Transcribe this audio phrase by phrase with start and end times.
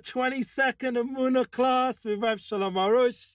[0.00, 3.26] Welcome to our 22nd Amuna class with Rav Shalom Arush.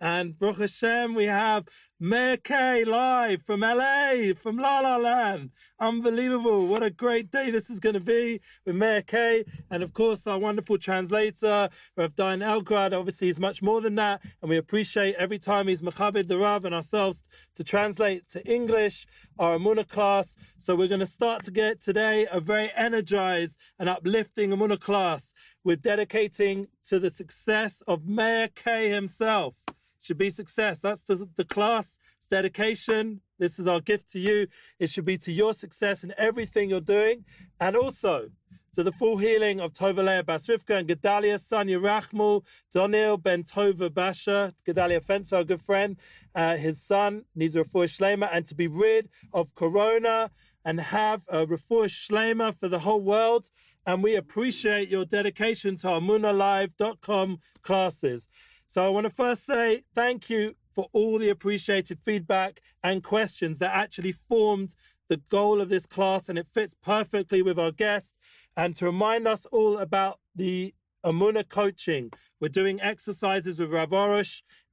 [0.00, 1.66] And Baruch Hashem, we have
[2.00, 5.50] Meir Kay live from LA, from La La Land.
[5.80, 6.66] Unbelievable.
[6.66, 9.44] What a great day this is going to be with Meir Kay.
[9.70, 12.92] And of course, our wonderful translator, Rav Dayan Elgrad.
[12.92, 14.20] Obviously, he's much more than that.
[14.42, 17.22] And we appreciate every time he's Machabed the Rav and ourselves
[17.54, 19.06] to translate to English,
[19.38, 20.36] our Amuna class.
[20.58, 25.32] So we're going to start to get today a very energized and uplifting Amuna class.
[25.64, 29.54] We're dedicating to the success of Meir Kay himself
[29.98, 30.80] should be success.
[30.80, 31.98] That's the, the class.
[32.18, 33.22] It's dedication.
[33.38, 34.46] This is our gift to you.
[34.78, 37.24] It should be to your success in everything you're doing.
[37.58, 38.28] And also
[38.74, 42.42] to the full healing of Tovalea Basrivka and Gedalia Sanya Rachmul,
[42.74, 45.96] Donil Ben Tova Basha, Gedalia Fencer, our good friend.
[46.34, 50.30] Uh, his son a refuah shlema and to be rid of corona
[50.64, 53.48] and have a refuah shlema for the whole world.
[53.86, 58.28] And we appreciate your dedication to our munalive.com classes.
[58.66, 63.58] So I want to first say thank you for all the appreciated feedback and questions
[63.58, 64.74] that actually formed
[65.08, 68.14] the goal of this class and it fits perfectly with our guest.
[68.56, 72.10] And to remind us all about the Amuna coaching,
[72.40, 73.92] we're doing exercises with Rav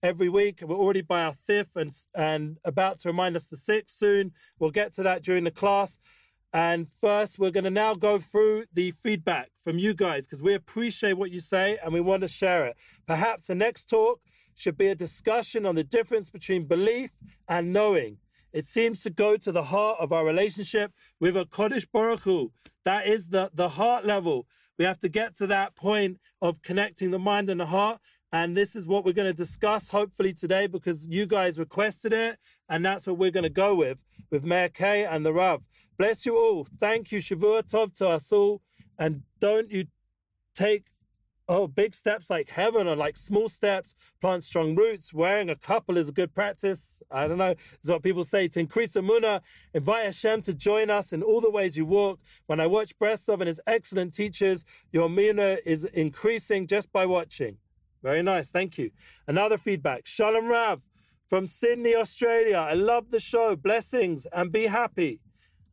[0.02, 0.62] every week.
[0.66, 4.31] We're already by our fifth and, and about to remind us the sixth soon.
[4.58, 6.00] We'll get to that during the class.
[6.53, 10.53] And first, we're going to now go through the feedback from you guys because we
[10.53, 12.75] appreciate what you say and we want to share it.
[13.07, 14.19] Perhaps the next talk
[14.53, 17.11] should be a discussion on the difference between belief
[17.47, 18.17] and knowing.
[18.51, 20.91] It seems to go to the heart of our relationship
[21.22, 22.51] with a Kadosh Baruch Hu.
[22.84, 24.45] That is the, the heart level.
[24.78, 28.01] We have to get to that point of connecting the mind and the heart.
[28.34, 32.40] And this is what we're going to discuss hopefully today because you guys requested it.
[32.72, 35.62] And that's what we're going to go with, with Meir Kay and the Rav.
[35.98, 36.66] Bless you all.
[36.80, 37.20] Thank you.
[37.20, 38.62] Shavua Tov to us all.
[38.98, 39.88] And don't you
[40.56, 40.86] take
[41.50, 43.94] oh big steps like heaven or like small steps.
[44.22, 45.14] Plant strong roots.
[45.14, 47.02] Wearing a couple is a good practice.
[47.12, 47.56] I don't know.
[47.84, 49.42] Is what people say to increase amuna
[49.74, 52.22] invite hashem to join us in all the ways you walk.
[52.46, 57.58] When i watch Breslov and his excellent teachers your amuna is increasing just by watching.
[58.02, 58.50] Very nice.
[58.50, 58.92] Thank you.
[59.28, 60.08] Another feedback.
[60.08, 60.82] Shalom rav
[61.31, 65.22] from sydney australia i love the show blessings and be happy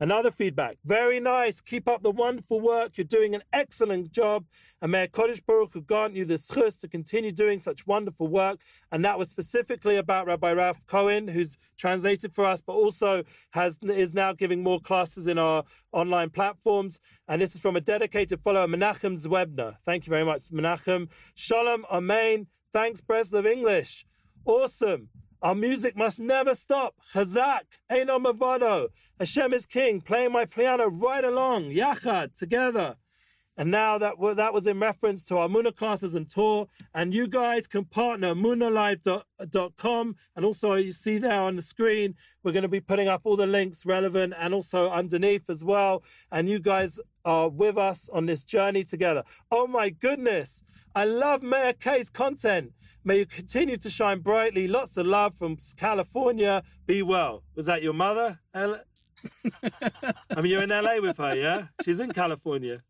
[0.01, 0.79] Another feedback.
[0.85, 1.61] Very nice.
[1.61, 2.97] Keep up the wonderful work.
[2.97, 4.45] You're doing an excellent job.
[4.81, 8.61] And may Kadosh Baruch Hu grant you the schus to continue doing such wonderful work.
[8.93, 13.81] And that was specifically about Rabbi Ralph Cohen, who's translated for us, but also has
[13.83, 17.01] is now giving more classes in our online platforms.
[17.27, 19.79] And this is from a dedicated follower, Menachem Zwebner.
[19.85, 21.09] Thank you very much, Menachem.
[21.35, 22.47] Shalom, Amen.
[22.73, 24.07] Thanks, Breslov English.
[24.45, 25.09] Awesome.
[25.41, 26.97] Our music must never stop.
[27.15, 27.60] Chazak,
[27.91, 28.88] Eino Mavado.
[29.21, 30.00] Hashem is king.
[30.00, 31.71] Playing my piano right along.
[31.71, 32.97] Yachad, together.
[33.56, 36.66] And now that that was in reference to our Muna classes and tour.
[36.93, 40.16] And you guys can partner munalive.com.
[40.34, 43.37] And also, you see there on the screen, we're going to be putting up all
[43.37, 46.03] the links relevant and also underneath as well.
[46.32, 49.22] And you guys are with us on this journey together.
[49.50, 50.65] Oh my goodness.
[50.94, 52.72] I love Meir Kay's content.
[53.05, 54.66] May you continue to shine brightly.
[54.66, 56.62] Lots of love from California.
[56.87, 57.43] Be well.
[57.55, 58.41] Was that your mother?
[58.55, 58.81] I
[60.37, 61.67] mean, you're in LA with her, yeah?
[61.85, 62.81] She's in California.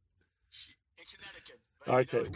[0.98, 2.14] In Connecticut.
[2.14, 2.30] Okay.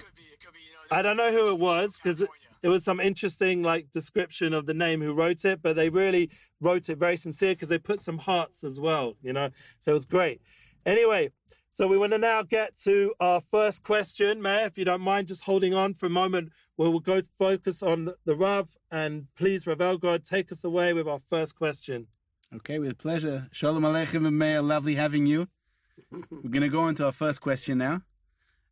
[0.91, 2.25] I don't know who it was because
[2.62, 6.31] there was some interesting like description of the name who wrote it, but they really
[6.61, 9.50] wrote it very sincere because they put some hearts as well, you know.
[9.79, 10.43] So it was great.
[10.85, 11.31] Anyway,
[11.75, 14.67] so we want to now get to our first question, Meir.
[14.67, 18.11] If you don't mind, just holding on for a moment, we will go focus on
[18.27, 22.09] the Rav, and please, Rav Elgrod, take us away with our first question.
[22.55, 23.49] Okay, with pleasure.
[23.53, 25.49] Shalom Aleichem and Meir, lovely having you.
[26.11, 28.03] We're going to go into our first question now.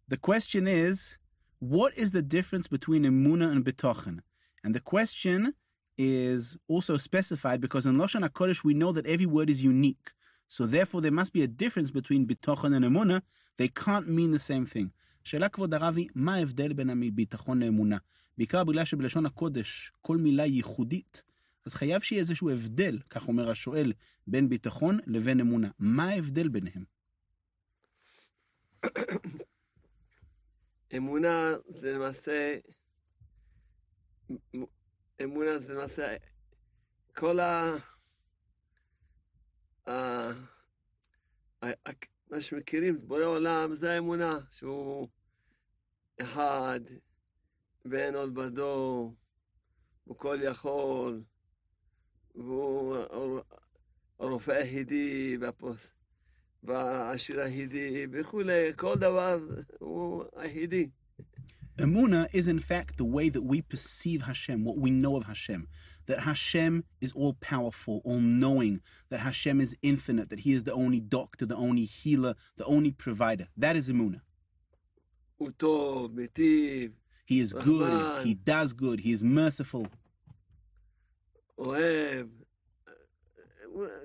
[0.08, 1.16] The question is,
[1.58, 4.18] what is the difference between emuna and bitachon?
[4.62, 5.54] And the question
[5.96, 10.10] is also specified because in Lashon HaKodesh we know that every word is unique.
[10.56, 13.18] So therefore there must be a difference between betochen and emuna.
[13.56, 14.88] They can't mean the same thing.
[15.24, 17.96] שאלה כבוד הרבי, מה ההבדל בין הביטחון לאמונה?
[18.38, 21.22] בעיקר בגלל שבלשון הקודש כל מילה ייחודית,
[21.66, 23.92] אז חייב שיהיה איזשהו הבדל, כך אומר השואל,
[24.26, 25.68] בין ביטחון לבין אמונה.
[25.78, 26.84] מה ההבדל ביניהם?
[30.96, 32.56] אמונה זה למעשה,
[35.22, 36.16] אמונה זה למעשה
[37.14, 37.76] כל ה...
[39.89, 39.91] ה...
[42.31, 45.07] מה שמכירים, בורא עולם, זה האמונה, שהוא
[46.21, 46.79] אחד,
[47.85, 49.13] ואין עוד בדו,
[50.03, 51.23] הוא כל יכול,
[52.35, 52.97] והוא
[54.19, 55.91] הרופא היחידי, והפוס...
[56.63, 59.37] והשיר היהודי וכולי, כל דבר
[59.79, 60.89] הוא היהודי.
[61.77, 65.67] Emuna is in fact the way that we perceive Hashem, what we know of Hashem.
[66.09, 70.73] That Hashem is all powerful, all knowing, that Hashem is infinite, that He is the
[70.73, 73.47] only doctor, the only healer, the only provider.
[73.57, 74.21] That is Emuna.
[75.37, 76.91] הוא טוב, מיטיב,
[77.25, 78.25] He is good, Rahman.
[78.27, 79.87] He does good, He is merciful,
[81.57, 82.27] אוהב.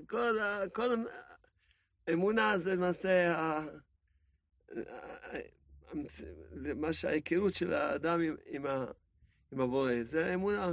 [0.07, 0.95] כל, ה- כל
[2.07, 3.67] האמונה זה למעשה ה- ה-
[5.93, 6.23] המצ-
[6.77, 8.91] מה שההיכרות של האדם עם, עם, ה-
[9.53, 10.73] עם הבורא, זה אמונה.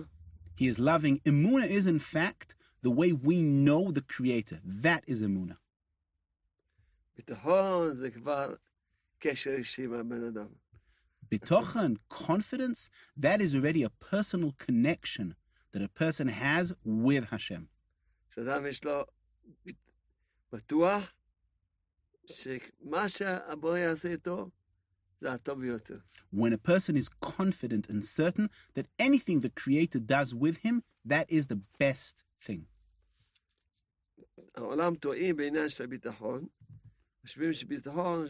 [0.59, 1.19] He is loving.
[1.25, 4.59] Emuna is in fact the way we know the Creator.
[4.83, 5.55] That is Emuna.
[7.17, 8.55] ביטחון זה כבר
[9.19, 10.47] קשר אישי עם הבן אדם.
[11.33, 15.35] Bitochen, confidence, that is already a personal connection
[15.73, 17.67] that a person has with Hashem.
[18.29, 19.03] שאדם יש לו
[19.65, 19.91] ביט-
[20.51, 21.13] בטוח
[22.25, 24.49] שמה שהבורא יעשה איתו
[25.21, 25.97] זה הטוב ביותר.
[26.33, 31.25] When a person is confident and certain that anything the Creator does with him, that
[31.29, 32.65] is the best thing.
[34.55, 36.47] העולם טועים בעניין של הביטחון,
[37.21, 38.27] חושבים שביטחון,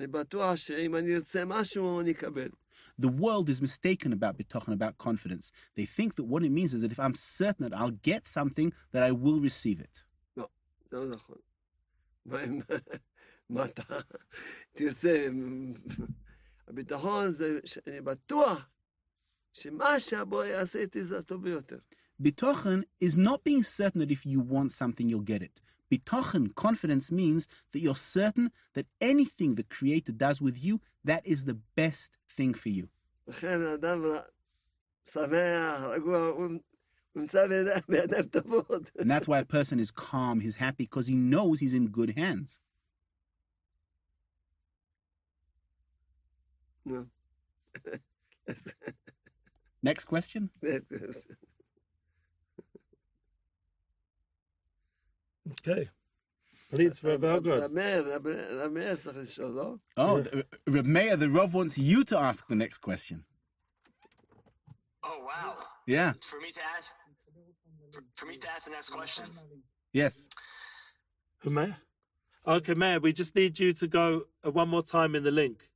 [0.00, 2.48] אני בטוח שאם אני ארצה משהו, אני אקבל.
[2.98, 5.52] The world is mistaken about bitochen, about confidence.
[5.76, 8.72] They think that what it means is that if I'm certain that I'll get something,
[8.92, 10.04] that I will receive it.
[10.90, 11.36] זה לא נכון.
[13.50, 13.82] מה, אם- מה אתה
[14.72, 15.28] תרצה?
[16.68, 18.68] הביטחון זה שאני בטוח
[19.52, 21.78] שמה שהבורא יעשה איתי זה הטוב ביותר.
[22.22, 25.60] Bitochen is not being certain that if you want something, you'll get it.
[25.90, 30.74] Bitochen, confidence, means that you're certain that anything the Creator does with you,
[31.04, 32.86] that is the best thing for you.
[33.28, 34.20] לכן האדם ר-
[35.12, 36.44] שמח, רגוע, הוא
[37.14, 38.90] הוא נמצא בידיים- בידיים טובות.
[38.98, 42.10] And that's why a person is calm, he's happy, because he knows he's in good
[42.16, 42.60] hands.
[46.85, 47.05] No.
[49.81, 50.49] Next question.
[50.61, 51.37] Next question.
[55.51, 55.89] Okay.
[56.73, 57.57] Please, Rav Elgrod.
[59.97, 60.23] Oh,
[60.67, 63.23] Rav Meir, the Rav wants you to ask the next question.
[65.03, 65.57] Oh, wow.
[65.85, 66.13] Yeah.
[66.29, 66.91] For me to ask,
[67.93, 69.25] for, for me to ask the next question.
[69.93, 70.27] Yes.
[71.45, 71.77] Meir?
[72.47, 75.69] Okay, Meir, we just need you to go uh, one more time in the link.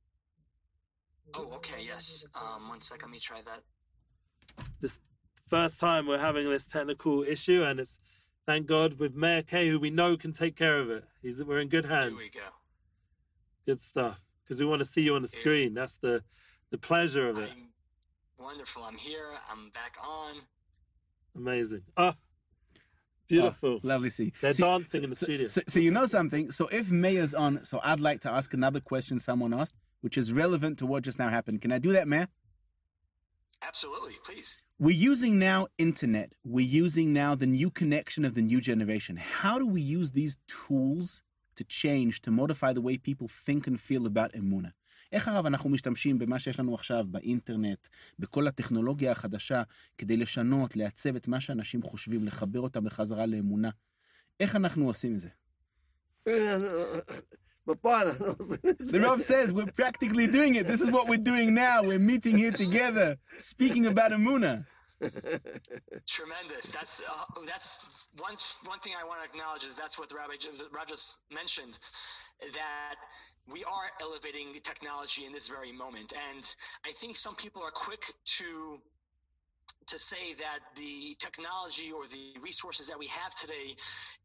[1.34, 2.24] Oh, okay, yes.
[2.34, 4.64] Um, one second, let me try that.
[4.80, 4.98] This
[5.46, 8.00] first time we're having this technical issue, and it's
[8.46, 11.04] thank God with Meir Kay, who we know can take care of it.
[11.22, 12.10] He's we're in good hands.
[12.12, 12.30] Here hands.
[12.34, 12.46] we go.
[13.66, 14.20] Good stuff.
[14.44, 15.74] Because we want to see you on the screen.
[15.74, 16.22] That's the
[16.70, 17.50] the pleasure of it.
[17.50, 17.68] I'm
[18.44, 18.82] wonderful.
[18.82, 19.30] I'm here.
[19.50, 20.36] I'm back on.
[21.36, 21.82] Amazing.
[21.96, 22.16] Ah,
[23.28, 23.74] beautiful.
[23.74, 24.32] Oh, lovely see.
[24.40, 25.46] They're See- dancing so- in the so- studio.
[25.48, 26.50] So, so you know something.
[26.50, 30.31] So if Meir's on, so I'd like to ask another question someone asked, which is
[30.31, 31.61] relevant to what just now happened.
[31.61, 32.27] Can I do that, Mayor?
[33.61, 34.57] Absolutely, please.
[34.77, 36.33] We're using now internet.
[36.43, 39.15] We're using now the new connection of the new generation.
[39.17, 41.21] How do we use these tools
[41.55, 44.69] to change, to modify the way people think and feel about אמונה?
[45.11, 47.87] איך הרב אנחנו משתמשים במה שיש לנו עכשיו, באינטרנט,
[48.19, 49.63] בכל הטכנולוגיה החדשה,
[49.97, 53.69] כדי לשנות, לעצב את מה שאנשים חושבים, לחבר אותם בחזרה לאמונה?
[54.39, 55.29] איך אנחנו עושים את זה?
[57.66, 60.66] the Rav says we're practically doing it.
[60.66, 61.82] This is what we're doing now.
[61.82, 64.66] We're meeting here together, speaking about Amuna.
[65.00, 66.70] Tremendous.
[66.72, 67.78] That's uh, that's
[68.18, 70.34] one one thing I want to acknowledge is that's what the Rabbi
[70.72, 71.78] Rav just mentioned
[72.52, 72.96] that
[73.50, 76.44] we are elevating technology in this very moment, and
[76.84, 78.02] I think some people are quick
[78.38, 78.78] to
[79.86, 83.74] to say that the technology or the resources that we have today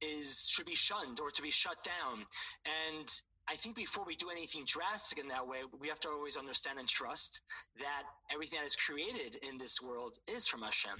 [0.02, 2.26] is should be shunned or to be shut down,
[2.66, 3.10] and
[3.48, 6.80] I think before we do anything drastic in that way, we have to always understand
[6.80, 7.42] and trust
[7.78, 10.98] that everything that is created in this world is from Hashem.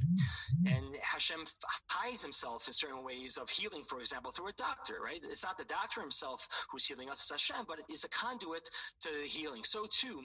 [0.70, 1.42] And Hashem
[1.90, 5.20] hides himself in certain ways of healing, for example, through a doctor, right?
[5.26, 8.70] It's not the doctor himself who's healing us, it's Hashem, but it's a conduit
[9.02, 9.64] to the healing.
[9.66, 10.22] So too,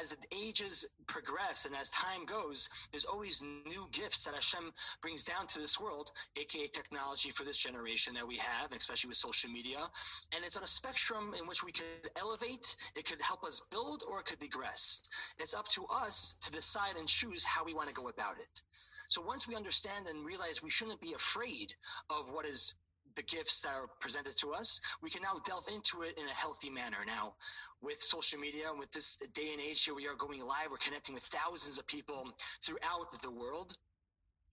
[0.00, 5.24] as the ages progress and as time goes, there's always new gifts that Hashem brings
[5.24, 9.50] down to this world, aka technology for this generation that we have, especially with social
[9.50, 9.84] media.
[10.32, 14.02] And it's on a spectrum in which we could elevate, it could help us build,
[14.08, 15.00] or it could digress.
[15.38, 18.62] It's up to us to decide and choose how we want to go about it.
[19.08, 21.74] So once we understand and realize we shouldn't be afraid
[22.08, 22.74] of what is
[23.16, 26.36] the gifts that are presented to us, we can now delve into it in a
[26.36, 27.04] healthy manner.
[27.06, 27.34] Now,
[27.82, 30.70] with social media and with this day and age here, we are going live.
[30.70, 32.30] We're connecting with thousands of people
[32.64, 33.74] throughout the world.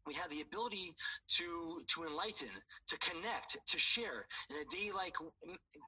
[0.05, 0.95] We have the ability
[1.37, 2.51] to to enlighten,
[2.89, 4.25] to connect, to share.
[4.49, 5.15] In a day like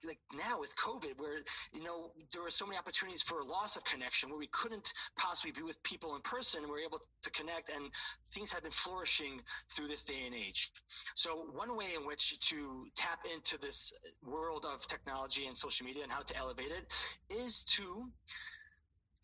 [0.04, 1.40] like now with COVID, where
[1.72, 4.88] you know there were so many opportunities for loss of connection, where we couldn't
[5.18, 7.90] possibly be with people in person, we're able to connect, and
[8.34, 9.42] things have been flourishing
[9.76, 10.72] through this day and age.
[11.16, 13.92] So one way in which to tap into this
[14.26, 16.86] world of technology and social media and how to elevate it
[17.34, 18.10] is to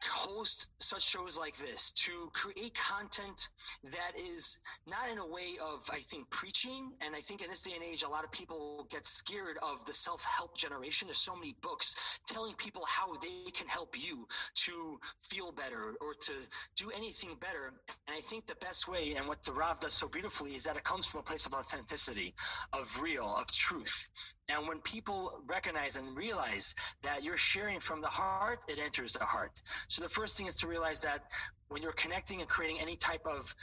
[0.04, 3.50] host such shows like this to create content
[3.84, 6.92] that is not in a way of i think preaching.
[7.02, 9.86] And i think in this day and age a lot of people get scared of
[9.86, 11.08] the self-help generation.
[11.08, 11.96] There's so many books
[12.28, 14.28] telling people how they can help you
[14.66, 15.00] to
[15.30, 16.34] feel better or to
[16.76, 17.74] do anything better.
[18.08, 20.78] And i think the best way and what the rav does so beautifully is that
[20.78, 22.34] it comes from a place of authenticity
[22.74, 24.08] of real of truth.
[24.50, 26.74] And when people recognize and realize
[27.04, 29.62] that you're sharing from the heart, it enters the heart.
[29.88, 31.24] So the first thing is to realize that
[31.70, 33.54] when you're connecting and creating any type of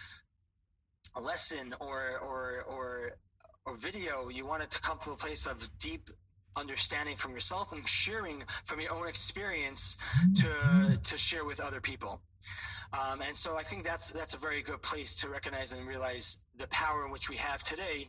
[1.21, 3.13] lesson or or or
[3.67, 6.11] or video, you want it to come from a place of deep
[6.57, 9.97] understanding from yourself and sharing from your own experience
[10.37, 12.21] to to share with other people.
[12.93, 16.39] Um, and so I think that's that's a very good place to recognize and realize
[16.59, 18.09] the power in which we have today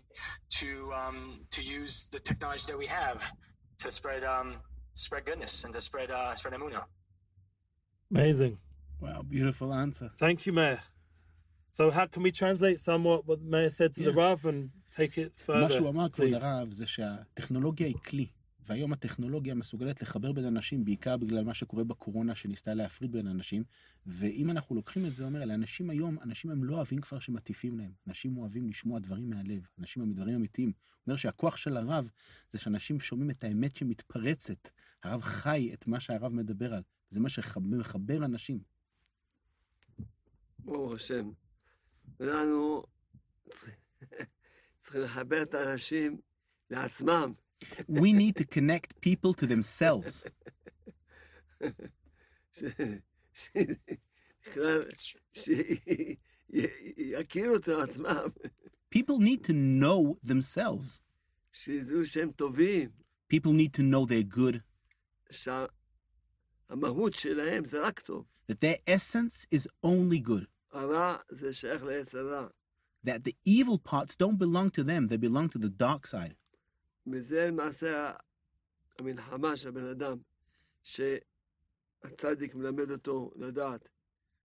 [0.60, 3.22] to um, to use the technology that we have
[3.80, 4.58] to spread um,
[4.94, 6.84] spread goodness and to spread uh, spread emunah.
[8.12, 8.58] Amazing.
[9.02, 10.12] Wow, beautiful answer.
[10.18, 10.80] Thank you, Meir.
[11.72, 14.08] So how can we translate somewhat what the mayor said to yeah.
[14.08, 15.62] the Rav and take it further?
[15.62, 18.28] מה שהוא אמר, כבוד הרב, זה שהטכנולוגיה היא כלי.
[18.68, 23.64] והיום הטכנולוגיה מסוגלת לחבר בין אנשים, בעיקר בגלל מה שקורה בקורונה, שניסתה להפריד בין אנשים.
[24.06, 27.92] ואם אנחנו לוקחים את זה, אומר, לאנשים היום, אנשים הם לא אוהבים כבר שמטיפים להם.
[28.08, 30.72] אנשים אוהבים לשמוע דברים מהלב, אנשים הם דברים אמיתיים.
[31.08, 32.10] אומר שהכוח של הרב
[32.52, 34.70] זה שאנשים שומעים את האמת שמתפרצת.
[35.04, 36.82] הרב חי את מה שהרב מדבר על.
[37.11, 38.59] זה מה שמחבר אנשים.
[40.59, 41.31] ברוך השם.
[42.21, 42.83] אנחנו
[43.49, 43.75] צריכים-
[44.79, 46.21] צריכים לחבר את האנשים
[46.71, 47.33] לעצמם.
[47.91, 50.25] We need to connect people to themselves.
[52.53, 52.65] ש-
[53.33, 53.51] ש-
[54.47, 54.85] בכלל,
[56.53, 58.27] שיכירו את עצמם,
[58.95, 60.99] People need to know themselves.
[61.53, 62.91] שידעו שהם טובים,
[63.35, 64.57] People need to know they're good,
[66.69, 68.25] שהמהות שלהם זה רק טוב.
[68.51, 72.49] that their essence is only good, הרע זה שייך לעץ הרע.
[73.07, 76.35] that the evil parts don't belong to them, they belong to the dark side.
[77.07, 78.13] מזה למעשה
[78.99, 80.19] המלחמה של הבן אדם,
[80.83, 83.89] שהצדיק מלמד אותו לדעת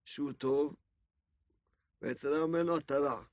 [0.05, 0.75] שהוא טוב,
[2.01, 3.24] ועץ הרע אומר לו, אתה רע.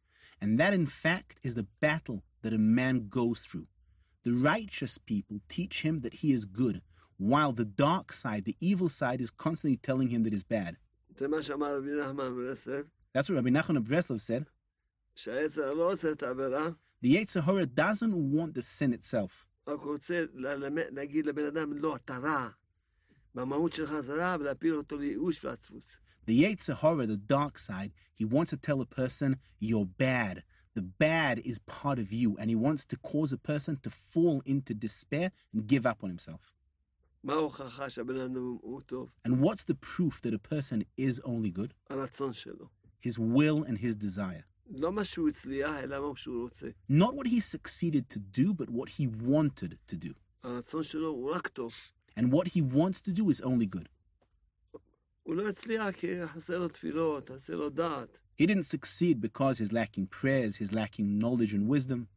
[0.40, 3.66] And that, in fact, is the battle that a man goes through.
[4.24, 6.82] The righteous people teach him that he is good,
[7.17, 10.77] while the dark side, the evil side, is constantly telling him that it's bad.
[13.13, 14.45] That's what Rabbi Nachman of Breslov said.
[17.01, 19.45] The Yetzer Hara doesn't want the sin itself.
[26.25, 30.43] The Yetzer Hara, the dark side, he wants to tell a person, you're bad.
[30.75, 34.43] The bad is part of you, and he wants to cause a person to fall
[34.45, 36.53] into despair and give up on himself.
[39.23, 41.73] And what's the proof that a person is only good?
[42.99, 44.43] His will and his desire.
[46.87, 50.13] Not what he succeeded to do, but what he wanted to do.
[52.15, 53.89] And what he wants to do is only good.
[58.37, 62.07] He didn't succeed because he's lacking prayers, he's lacking knowledge and wisdom.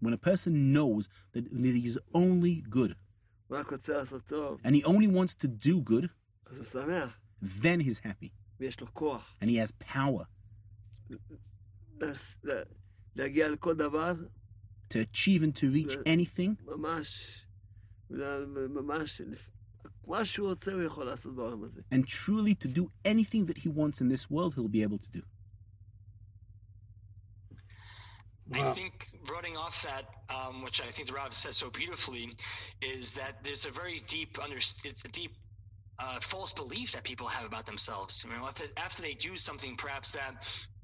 [0.00, 2.96] When a person knows that he is only good,
[3.50, 6.10] and he only wants to do good,
[7.40, 8.32] then he's happy.
[9.40, 10.26] And he has power
[14.88, 16.56] to achieve and to reach anything.
[21.90, 25.10] And truly to do anything that he wants in this world, he'll be able to
[25.10, 25.22] do.
[28.52, 28.92] I think
[29.28, 32.36] running off that, um, which I think the Rav says so beautifully,
[32.80, 35.32] is that there's a very deep under it's a deep
[35.98, 38.22] uh, false belief that people have about themselves.
[38.24, 40.34] You know, after, after they do something perhaps that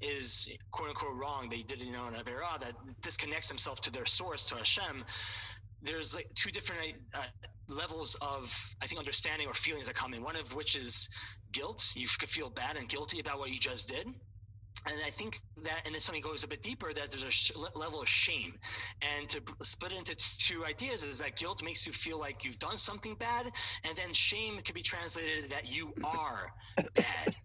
[0.01, 3.91] is quote unquote wrong, they did it you know an avera that disconnects themselves to
[3.91, 5.05] their source to Hashem.
[5.81, 7.23] There's like two different uh,
[7.69, 8.49] levels of
[8.81, 10.23] I think understanding or feelings that come in.
[10.23, 11.07] One of which is
[11.53, 11.83] guilt.
[11.95, 14.07] You could feel bad and guilty about what you just did
[14.85, 17.51] and I think that, and then something goes a bit deeper, that there's a sh-
[17.75, 18.53] level of shame.
[19.01, 20.15] And to split it into
[20.47, 23.45] two ideas is that guilt makes you feel like you've done something bad,
[23.83, 26.51] and then shame could be translated that you are
[26.95, 27.35] bad.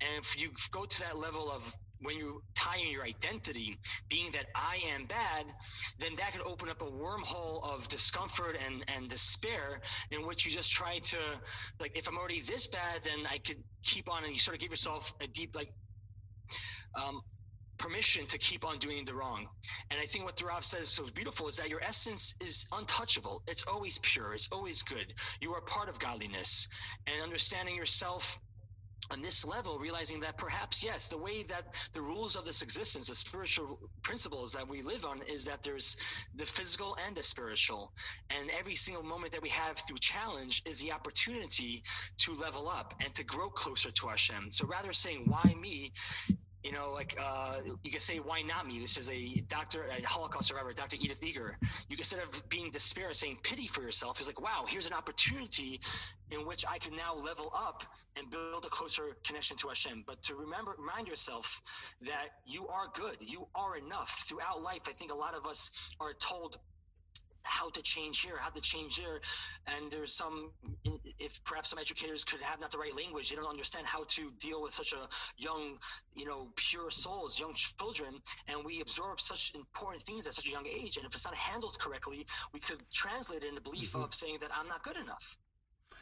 [0.00, 1.62] And if you go to that level of
[2.02, 3.78] when you tie in your identity,
[4.10, 5.46] being that I am bad,
[5.98, 10.52] then that could open up a wormhole of discomfort and, and despair in which you
[10.52, 11.16] just try to,
[11.80, 14.60] like, if I'm already this bad, then I could keep on, and you sort of
[14.60, 15.72] give yourself a deep, like,
[16.96, 17.20] um,
[17.78, 19.46] permission to keep on doing the wrong.
[19.90, 23.42] And I think what the Rav says so beautiful is that your essence is untouchable.
[23.46, 24.34] It's always pure.
[24.34, 25.12] It's always good.
[25.40, 26.66] You are part of godliness.
[27.06, 28.24] And understanding yourself
[29.10, 33.06] on this level, realizing that perhaps, yes, the way that the rules of this existence,
[33.06, 35.96] the spiritual principles that we live on, is that there's
[36.34, 37.92] the physical and the spiritual.
[38.30, 41.82] And every single moment that we have through challenge is the opportunity
[42.24, 44.48] to level up and to grow closer to Hashem.
[44.50, 45.92] So rather saying, why me?
[46.66, 50.02] You know, like uh, you can say, "Why not me?" This is a doctor, a
[50.04, 50.96] Holocaust survivor, Dr.
[50.98, 51.56] Edith Eger.
[51.88, 55.80] You instead of being despair, saying pity for yourself, is like, "Wow, here's an opportunity
[56.32, 57.84] in which I can now level up
[58.16, 61.46] and build a closer connection to Hashem." But to remember, remind yourself
[62.02, 64.10] that you are good, you are enough.
[64.28, 65.70] Throughout life, I think a lot of us
[66.00, 66.58] are told
[67.46, 69.20] how to change here, how to change there.
[69.66, 70.50] And there's some,
[71.18, 74.30] if perhaps some educators could have not the right language, they don't understand how to
[74.40, 75.78] deal with such a young,
[76.14, 78.20] you know, pure souls, young children.
[78.48, 80.96] And we absorb such important things at such a young age.
[80.96, 84.02] And if it's not handled correctly, we could translate it in the belief mm-hmm.
[84.02, 85.22] of saying that I'm not good enough.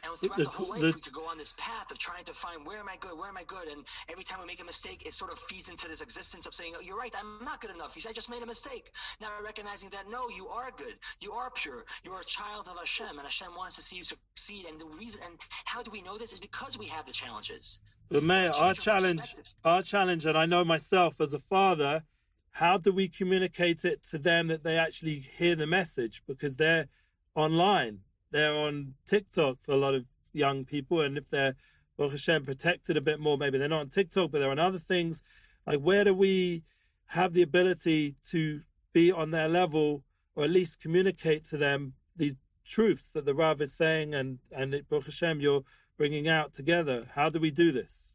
[0.05, 2.25] And throughout The- the, whole life, the- we could go on this path of trying
[2.25, 4.61] to find where am I good, where am I good, and every time we make
[4.61, 7.43] a mistake, it sort of feeds into this existence of saying, oh, "You're right, I'm
[7.43, 8.91] not good enough." You said I just made a mistake.
[9.19, 12.77] Now recognizing that no, you are good, you are pure, you are a child of
[12.77, 14.65] Hashem, and Hashem wants to see you succeed.
[14.65, 17.79] And the reason, and how do we know this, is because we have the challenges.
[18.09, 22.03] But Meir, our challenge, our challenge, and I know myself as a father,
[22.51, 26.87] how do we communicate it to them that they actually hear the message because they're
[27.33, 27.99] online,
[28.34, 31.54] they're on TikTok for a lot of young people, and if they're
[31.96, 34.78] Baruch Hashem protected a bit more, maybe they're not on TikTok, but they're on other
[34.78, 35.22] things.
[35.66, 36.62] Like, where do we
[37.06, 38.60] have the ability to
[38.92, 40.02] be on their level,
[40.34, 44.74] or at least communicate to them these truths that the Rav is saying, and and
[44.74, 45.64] it, Baruch Hashem, you're
[45.98, 46.98] bringing out together?
[47.14, 48.12] How do we do this?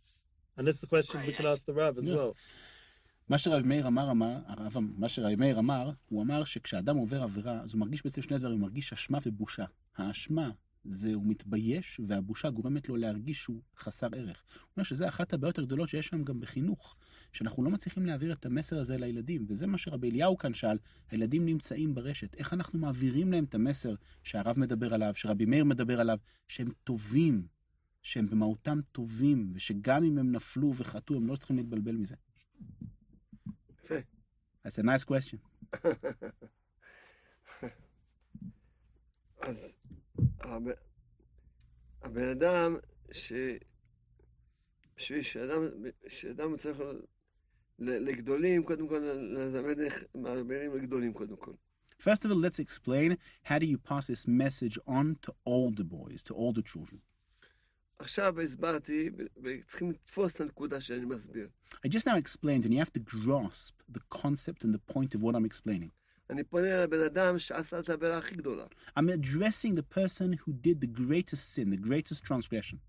[0.58, 1.36] And this is the question we Right.
[1.38, 2.16] can ask the Rav as Yes.
[2.18, 2.34] well.
[3.30, 7.62] מה שרב מאיר אמר, אמר, הרב, מה שרב מאיר אמר, הוא אמר שכשאדם עובר עבירה,
[7.64, 9.66] אז הוא מרגיש בעצם שני דברים, הוא מרגיש אשמה ובושה.
[9.97, 10.51] האשמה
[10.85, 14.45] זה הוא מתבייש, והבושה גורמת לו להרגיש שהוא חסר ערך.
[14.55, 16.97] הוא אומר שזה אחת הבעיות הגדולות שיש שם גם בחינוך,
[17.33, 20.79] שאנחנו לא מצליחים להעביר את המסר הזה לילדים, וזה מה שרבי אליהו כאן שאל,
[21.11, 26.01] הילדים נמצאים ברשת, איך אנחנו מעבירים להם את המסר שהרב מדבר עליו, שרבי מאיר מדבר
[26.01, 27.47] עליו, שהם טובים,
[28.03, 32.15] שהם במהותם טובים, ושגם אם הם נפלו וחטאו, הם לא צריכים להתבלבל מזה.
[33.85, 33.95] יפה.
[34.67, 35.39] That's a nice question.
[39.41, 39.69] אז
[40.40, 40.72] הבן,
[42.02, 42.78] הבן אדם,
[43.12, 43.34] ש...
[44.98, 45.62] בשביל שאדם,
[46.08, 46.80] שאדם צריך
[47.80, 51.52] ל- לגדולים, קודם כל לזמן איך מעבירים לגדולים קודם כל.
[52.00, 53.18] First of all, let's explain
[53.50, 56.98] how do you pass this message on to older boys, to older children.
[58.00, 61.48] עכשיו הסברתי, ו- וצריכים לתפוס את הנקודה שאני מסביר.
[61.74, 65.22] I just now explained, and you have to grasp the concept and the point of
[65.22, 65.92] what I'm explaining.
[68.97, 72.81] I'm addressing the person who did the greatest sin, the greatest transgression.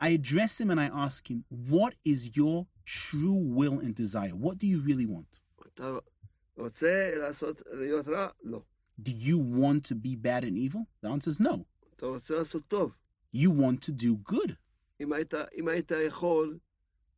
[0.00, 4.34] I address him and I ask him, what is your true will and desire?
[4.34, 5.40] What do you really want?
[9.02, 10.86] Do you want to be bad and evil?
[11.02, 11.66] The answer is no.
[13.30, 14.56] You want to do good.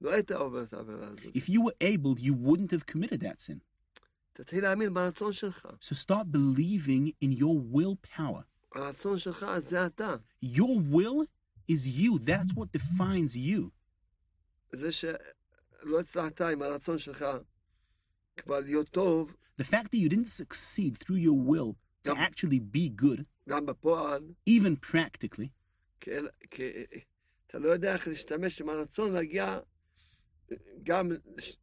[0.01, 1.35] אם היית, אם היית יכול, לא היית עובר את העבירה הזאת.
[1.35, 3.59] If you were able, you wouldn't have committed that sin.
[4.33, 5.67] תתחיל להאמין ברצון שלך.
[5.81, 8.43] So start believing in your willpower.
[8.75, 10.15] הרצון שלך זה אתה.
[10.45, 11.25] Your will
[11.71, 12.19] is you.
[12.19, 13.69] That's what defines you.
[14.73, 17.25] זה שלא הצלחת עם הרצון שלך
[18.37, 22.17] כבר להיות טוב, The fact that you didn't succeed through your will to Yep.
[22.17, 25.47] actually be good, גם בפועל, even practically,
[25.99, 26.11] כי,
[26.51, 26.63] כי
[27.47, 29.59] אתה לא יודע איך להשתמש עם הרצון להגיע
[30.83, 31.57] גם לש,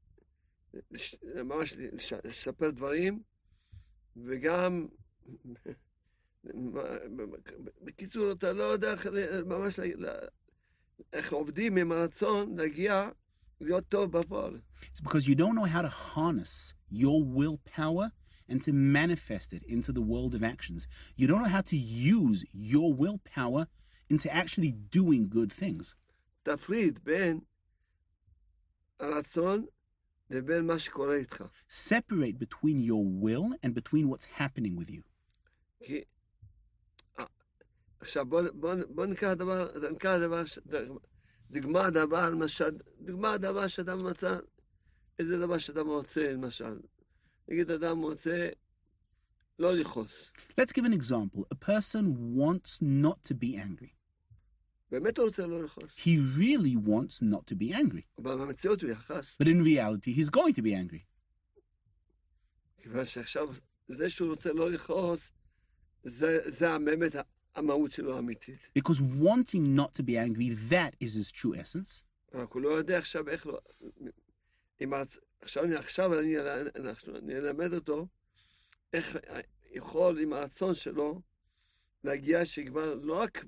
[0.90, 3.22] לש, ממש לש, לשפר דברים,
[4.16, 4.86] וגם,
[7.82, 10.26] בקיצור, אתה לא יודע איך, ל- ממש ל- ל-
[11.12, 13.08] איך עובדים עם הרצון להגיע
[13.60, 14.60] להיות טוב בפועל.
[14.82, 18.06] it's because you don't know how to harness your willpower
[18.48, 20.86] and to manifest it into the world of actions.
[21.18, 23.66] You don't know how to use your willpower
[24.12, 25.94] into actually doing good things.
[26.42, 27.40] תפריד בין
[31.68, 35.02] Separate between your will and between what's happening with you.
[35.84, 36.00] כי...
[37.18, 37.24] אה,
[38.00, 40.58] עכשיו בוא, בוא, בוא ניקח דבר, ניקח דבר, ש-
[41.50, 42.70] דוגמה דבר, למשל,
[43.00, 44.38] דוגמה דבר שאדם מצא,
[45.18, 46.78] איזה דבר שאדם רוצה, למשל.
[47.48, 48.48] נגיד אדם רוצה
[49.58, 50.30] לא לכעוס.
[50.60, 51.44] Let's give an example.
[51.50, 52.04] A person
[52.36, 53.92] wants not to be angry.
[54.92, 58.02] He really wants not to be angry.
[58.18, 59.36] אבל במציאות הוא יחס.
[59.42, 61.04] But in reality, he's going to be angry.
[62.82, 63.48] כיוון שעכשיו,
[63.88, 65.28] זה שהוא רוצה לא לכעוס,
[66.04, 67.16] זה, זה באמת
[67.54, 68.68] המהות שלו האמיתית.
[68.78, 72.04] Because wanting not to be angry, that is his true essence.
[72.34, 73.58] רק הוא לא יודע עכשיו איך לא...
[74.80, 75.18] אם הרצ...
[75.40, 76.34] עכשיו, אני, עכשיו אני,
[76.76, 78.06] אנחנו, אני אלמד אותו
[78.92, 79.16] איך
[79.70, 81.20] יכול עם הרצון שלו
[82.04, 83.44] להגיע שכבר לא רק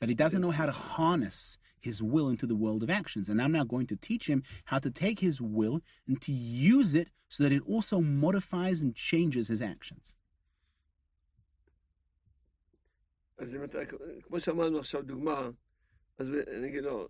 [0.00, 3.28] But he doesn't know how to harness his will into the world of actions.
[3.28, 6.94] And I'm now going to teach him how to take his will and to use
[6.94, 10.16] it so that it also modifies and changes his actions.
[13.38, 13.78] אז אם אתה,
[14.22, 15.50] כמו שאמרנו עכשיו, דוגמה,
[16.18, 17.08] אז אני אגיד לו,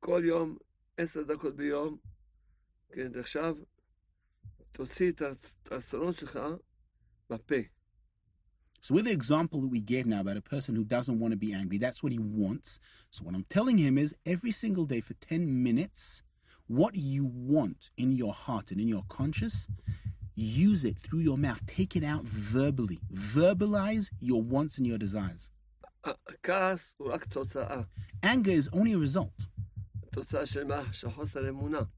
[0.00, 0.56] כל יום,
[0.96, 1.98] עשר דקות ביום,
[2.92, 3.56] כן, עכשיו,
[4.72, 5.22] תוציא את
[5.70, 6.38] האסונות שלך
[7.30, 7.56] בפה.
[8.81, 11.37] So, with the example that we gave now about a person who doesn't want to
[11.37, 12.79] be angry, that's what he wants.
[13.11, 16.23] So, what I'm telling him is every single day for 10 minutes,
[16.67, 19.67] what you want in your heart and in your conscious,
[20.35, 21.65] use it through your mouth.
[21.65, 23.01] Take it out verbally.
[23.13, 25.51] Verbalize your wants and your desires.
[28.23, 29.33] Anger is only a result.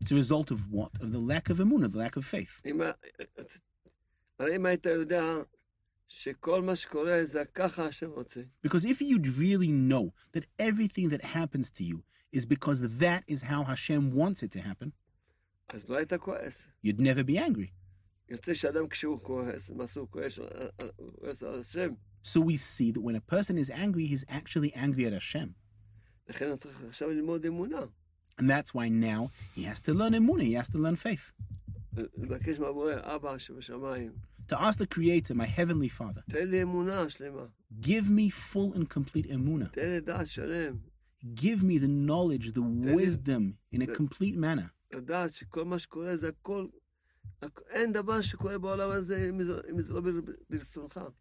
[0.01, 0.91] It's a result of what?
[0.99, 2.59] Of the lack of emuna, the lack of faith.
[8.61, 13.43] Because if you'd really know that everything that happens to you is because that is
[13.43, 14.91] how Hashem wants it to happen,
[16.81, 17.71] you'd never be angry.
[22.23, 25.55] So we see that when a person is angry, he's actually angry at Hashem.
[28.37, 31.33] And that's why now he has to learn emunah, he has to learn faith
[34.51, 36.23] to ask the Creator, my Heavenly Father,
[37.81, 39.71] give me full and complete emunah.
[41.35, 42.61] Give me the knowledge, the
[42.95, 44.71] wisdom in a complete manner.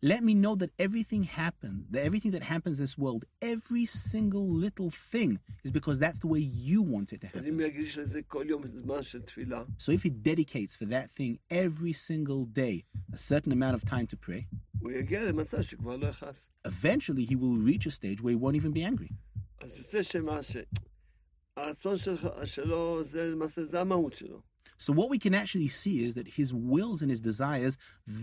[0.01, 4.47] Let me know that everything happened, that everything that happens in this world, every single
[4.47, 7.61] little thing is because that's the way you want it to אז אם happen.
[7.67, 11.93] יקדיש לזה כל יום זמן של תפילה, So if he dedicates for that thing every
[11.93, 14.45] single day a certain amount of time to pray,
[14.79, 16.47] הוא יגיע למצב שכבר לא יכעס.
[16.67, 19.13] eventually he will reach a stage where he won't even be angry.
[19.61, 20.57] אז יוצא שמה ש...
[21.57, 24.41] הרצון שלך, שלו, זה למעשה, זה המהות שלו.
[24.79, 27.77] So what we can actually see is that his wills and his desires,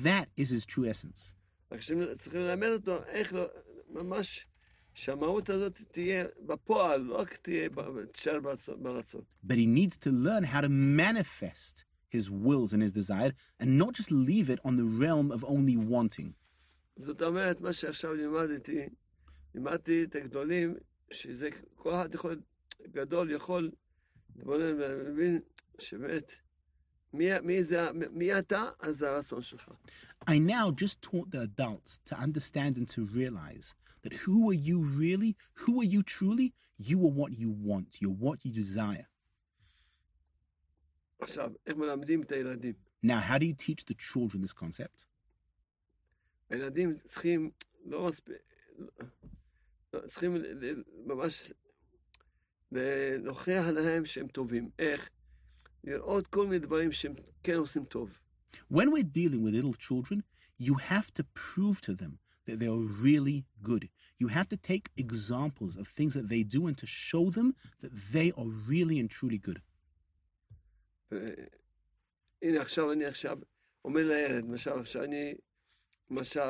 [0.05, 1.35] that is his true essence.
[1.73, 3.47] רק שצריכים ללמד אותו איך לא,
[3.89, 4.47] ממש,
[4.95, 8.83] שהמהות הזאת תהיה בפועל, לא רק תהיה, ב- תישאר ברצון.
[8.83, 9.21] ברצון.
[9.47, 13.95] But he needs to learn how to manifest his wills and his desire and not
[13.95, 16.33] just leave it on the realm of only wanting.
[16.97, 18.89] זאת אומרת, מה שעכשיו לימדתי,
[19.55, 20.75] לימדתי את הגדולים,
[21.11, 22.41] שזה כל אחד יכול,
[22.93, 23.71] גדול יכול
[24.37, 25.41] להתבונן ולהבין
[25.79, 26.33] שבאמת,
[30.27, 34.79] I now just taught the adults to understand and to realize that who are you
[34.81, 35.37] really?
[35.65, 36.53] Who are you truly?
[36.79, 38.01] You are what you want.
[38.01, 39.07] You're what you desire.
[41.19, 42.75] עכשיו, איך מלמדים את הילדים?
[43.07, 45.07] Now, how do you teach the children this concept?
[46.51, 47.51] הילדים צריכים
[47.85, 48.37] לא מספיק,
[49.93, 51.53] לא, צריכים ל- ל- ממש
[52.73, 54.71] להוכיח להם שהם טובים.
[54.79, 55.11] איך?
[55.87, 58.19] לראות כל מיני דברים שהם כן עושים טוב.
[58.73, 60.23] When we're dealing with little children,
[60.61, 63.89] you have to prove to them that they are really good.
[64.21, 67.49] You have to take examples of things that they do and to show them
[67.83, 69.61] that they are really and truly good.
[71.13, 71.35] ו-
[72.43, 73.39] הנה עכשיו אני עכשיו
[73.85, 75.35] אומר לילד, למשל, שאני,
[76.11, 76.41] למשל,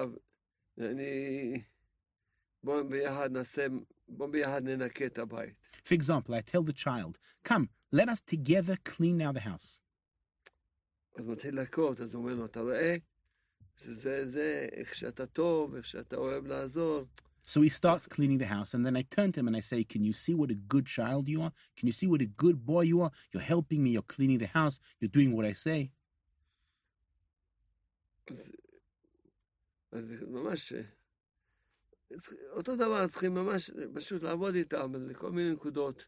[0.79, 1.63] אני,
[2.65, 3.67] בואו ביחד נעשה,
[4.09, 5.55] בואו ביחד ננקה את הבית.
[5.85, 7.19] For example, I tell the child,
[7.49, 9.81] Come, let us together clean now the house.
[11.17, 12.97] אז הוא מתחיל להכות, אז הוא אומר לו, אתה רואה?
[13.77, 17.07] שזה, זה, איך שאתה טוב, איך שאתה אוהב לעזור.
[17.45, 19.83] So he starts cleaning the house, and then I turn to him and I say,
[19.83, 21.53] Can you see what a good child you are?
[21.77, 23.11] Can you see what a good boy you are?
[23.33, 25.91] You're helping me, you're cleaning the house, you're doing what I say.
[28.31, 28.53] אז,
[29.93, 30.73] אז ממש,
[32.51, 36.07] אותו דבר, צריכים ממש פשוט לעבוד איתם לכל מיני נקודות.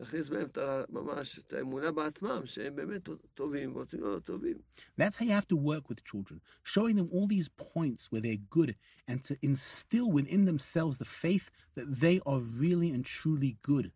[0.00, 4.56] להכניס בהם את ממש את האמונה בעצמם, שהם באמת טובים ורוצים להיות טובים.
[5.00, 8.46] That's how you have to work with children, showing them all these points where they're
[8.50, 8.74] good,
[9.08, 13.92] and to instill within themselves the faith that they are really and truly good.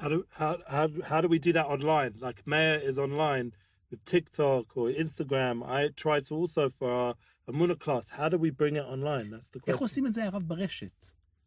[0.00, 2.14] How do, how, how, how do we do that online?
[2.20, 3.52] Like Meir is online
[3.90, 5.66] with TikTok or Instagram.
[5.66, 7.14] I try to also for our
[7.48, 8.10] Amuna class.
[8.10, 9.30] How do we bring it online?
[9.30, 9.74] That's the question.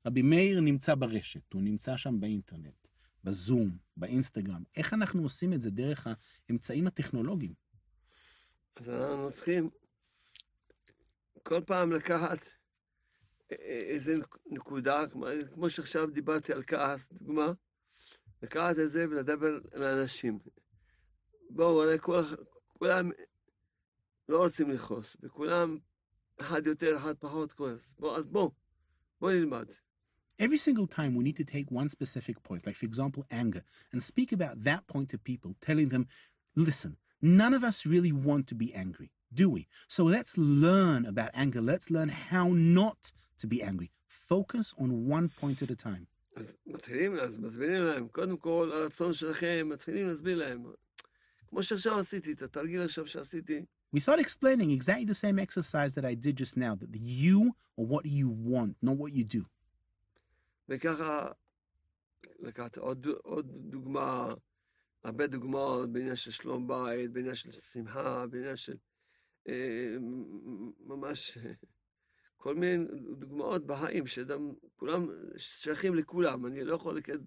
[0.06, 2.88] רבי מאיר נמצא ברשת, הוא נמצא שם באינטרנט,
[3.24, 4.64] בזום, באינסטגרם.
[4.78, 6.08] איך אנחנו עושים את זה דרך
[6.50, 7.54] האמצעים הטכנולוגיים?
[8.76, 9.70] אז אנחנו צריכים
[11.44, 12.38] כל פעם לקחת
[13.52, 15.04] איזה נק- נקודה,
[15.54, 17.52] כמו- שעכשיו דיברתי על כעס, דוגמה,
[18.44, 20.40] לקחת את זה ולדבר לאנשים.
[21.50, 22.22] בואו, הרי כל,
[22.68, 23.12] כולם
[24.30, 25.78] לא רוצים לכעוס, וכולם,
[26.38, 27.94] אחד יותר, אחד פחות כועס.
[28.00, 28.52] בואו, אז בואו,
[29.22, 29.66] בואו נלמד.
[30.41, 34.03] Every single time we need to take one specific point, like for example, anger, and
[34.03, 36.07] speak about that point to people, telling them,
[36.55, 39.67] listen, none of us really want to be angry, do we?
[39.89, 41.63] So let's learn about anger.
[41.63, 43.91] Let's learn how not to be angry.
[44.07, 46.07] Focus on one point at a time.
[46.37, 50.65] אז מתחילים, אז מסבירים להם, קודם כל, הרצון שלכם, מתחילים להסביר להם.
[51.49, 56.05] כמו שעכשיו עשיתי, את התרגיל עכשיו שעשיתי, We start explaining exactly the same exercise that
[56.05, 59.47] I did just now that the you or what you want, not what you do.
[60.72, 61.32] וככה
[62.40, 64.34] לקחת עוד, עוד דוגמה,
[65.04, 68.76] הרבה דוגמאות בעניין של שלום בית, בעניין של שמחה, בעניין של
[69.50, 69.96] אה,
[70.80, 71.38] ממש
[72.38, 72.86] כל מיני
[73.18, 75.08] דוגמאות בחיים, שגם כולם
[75.38, 76.46] שייכים לכולם.
[76.46, 77.20] אני לא יכול לקחת,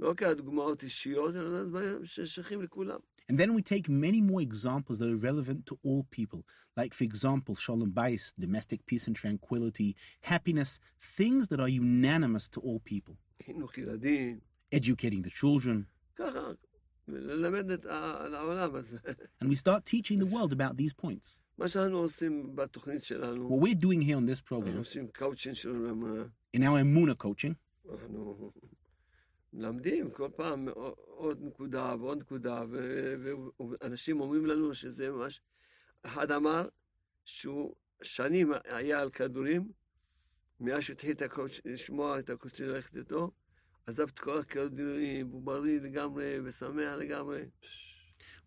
[0.00, 2.98] לא לקחת דוגמאות אישיות, אלא דברים ששייכים לכולם.
[3.30, 6.44] And then we take many more examples that are relevant to all people,
[6.76, 12.58] like, for example, shalom bayis, domestic peace and tranquility, happiness, things that are unanimous to
[12.58, 13.16] all people.
[14.72, 15.86] Educating the children.
[16.18, 16.56] and
[19.48, 21.38] we start teaching the world about these points.
[21.56, 21.72] What
[23.60, 24.84] we're doing here on this program,
[26.52, 27.56] in our Emuna coaching,
[29.52, 30.68] מלמדים כל פעם
[31.06, 35.40] עוד נקודה ועוד נקודה, ואנשים אומרים לנו שזה ממש...
[36.02, 36.68] אחד אמר
[37.24, 39.72] שהוא שנים היה על כדורים,
[40.60, 41.16] מאז שהתחיל
[41.64, 43.30] לשמוע את הקודש ללכת איתו,
[43.86, 47.44] עזב את כל הכדורים, הוא בריא לגמרי ושמח לגמרי.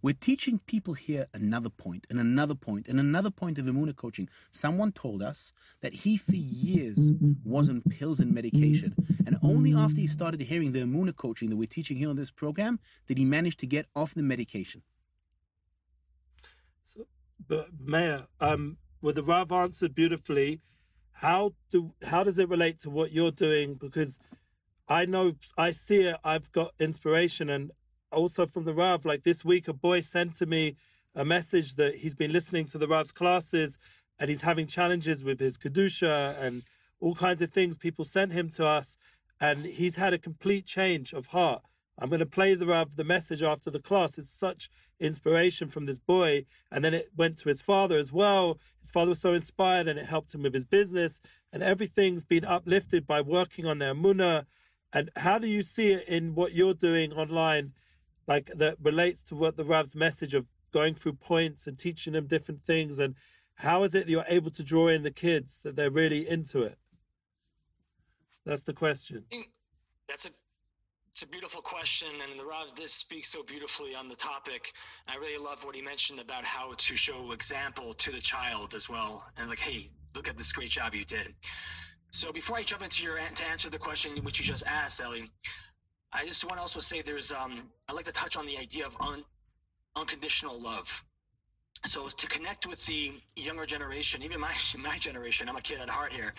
[0.03, 4.27] We're teaching people here another point and another point and another point of Imuna coaching.
[4.51, 7.13] Someone told us that he, for years,
[7.45, 8.95] was on pills and medication.
[9.25, 12.31] And only after he started hearing the Imuna coaching that we're teaching here on this
[12.31, 14.81] program did he manage to get off the medication.
[16.83, 17.07] So,
[17.47, 20.59] but Meir, um, well, the Rav answered beautifully.
[21.13, 23.75] How do how does it relate to what you're doing?
[23.75, 24.19] Because
[24.89, 26.17] I know I see it.
[26.25, 27.71] I've got inspiration, and
[28.13, 29.05] also from the Rav.
[29.05, 30.75] Like this week, a boy sent to me
[31.15, 33.77] a message that he's been listening to the Rav's classes,
[34.19, 36.63] and he's having challenges with his kedusha and
[36.99, 37.77] all kinds of things.
[37.77, 38.97] People sent him to us,
[39.39, 41.61] and he's had a complete change of heart.
[41.99, 44.17] I'm going to play the Rav the message after the class.
[44.17, 48.57] It's such inspiration from this boy, and then it went to his father as well.
[48.79, 51.21] His father was so inspired, and it helped him with his business,
[51.51, 54.45] and everything's been uplifted by working on their munah.
[54.91, 57.73] And how do you see it in what you're doing online,
[58.27, 62.27] like that relates to what the Rav's message of going through points and teaching them
[62.27, 63.15] different things, and
[63.55, 66.63] how is it that you're able to draw in the kids that they're really into
[66.63, 66.77] it?
[68.45, 69.23] That's the question.
[69.31, 69.45] Mm,
[70.07, 70.29] that's a
[71.13, 74.73] it's a beautiful question, and the Rav this speaks so beautifully on the topic.
[75.07, 78.89] I really love what he mentioned about how to show example to the child as
[78.89, 81.35] well, and like, hey, look at this great job you did.
[82.11, 85.31] So before I jump into your to answer the question which you just asked, Ellie,
[86.13, 88.85] I just want to also say there's um I'd like to touch on the idea
[88.85, 89.23] of un,
[89.95, 90.87] unconditional love.
[91.85, 95.89] So to connect with the younger generation, even my my generation, I'm a kid at
[95.89, 96.33] heart here,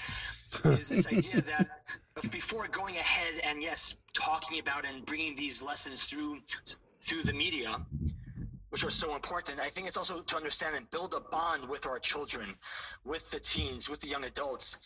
[0.64, 6.04] is this idea that before going ahead and yes, talking about and bringing these lessons
[6.04, 6.38] through
[7.02, 7.84] through the media,
[8.70, 9.60] which are so important.
[9.60, 12.54] I think it's also to understand and build a bond with our children,
[13.04, 14.78] with the teens, with the young adults,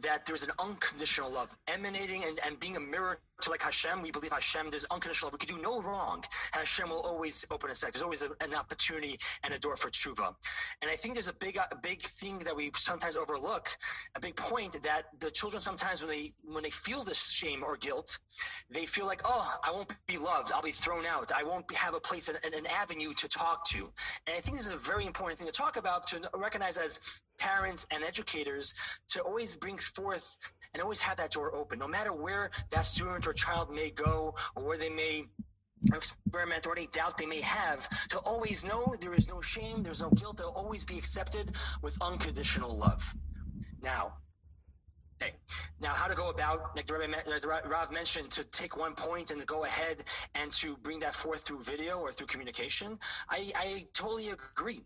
[0.00, 4.10] that there's an unconditional love emanating and, and being a mirror to like Hashem, we
[4.10, 5.30] believe Hashem, there's unconditional.
[5.30, 6.24] We can do no wrong.
[6.52, 7.92] Hashem will always open a sect.
[7.92, 10.34] There's always a, an opportunity and a door for tshuva.
[10.80, 13.68] And I think there's a big, a big thing that we sometimes overlook,
[14.14, 17.76] a big point that the children sometimes when they when they feel this shame or
[17.76, 18.18] guilt,
[18.70, 20.52] they feel like, oh, I won't be loved.
[20.52, 21.32] I'll be thrown out.
[21.34, 23.90] I won't have a place, an, an avenue to talk to.
[24.26, 27.00] And I think this is a very important thing to talk about to recognize as
[27.38, 28.74] parents and educators
[29.08, 30.24] to always bring forth
[30.74, 34.34] and always have that door open, no matter where that student or child may go
[34.56, 35.24] or where they may
[35.92, 40.00] experiment or any doubt they may have, to always know there is no shame, there's
[40.00, 43.02] no guilt, they'll always be accepted with unconditional love.
[43.82, 44.14] Now,
[45.22, 45.34] Okay.
[45.80, 49.64] Now, how to go about, like Rav mentioned, to take one point and to go
[49.64, 50.02] ahead
[50.34, 52.98] and to bring that forth through video or through communication.
[53.30, 54.82] I, I totally agree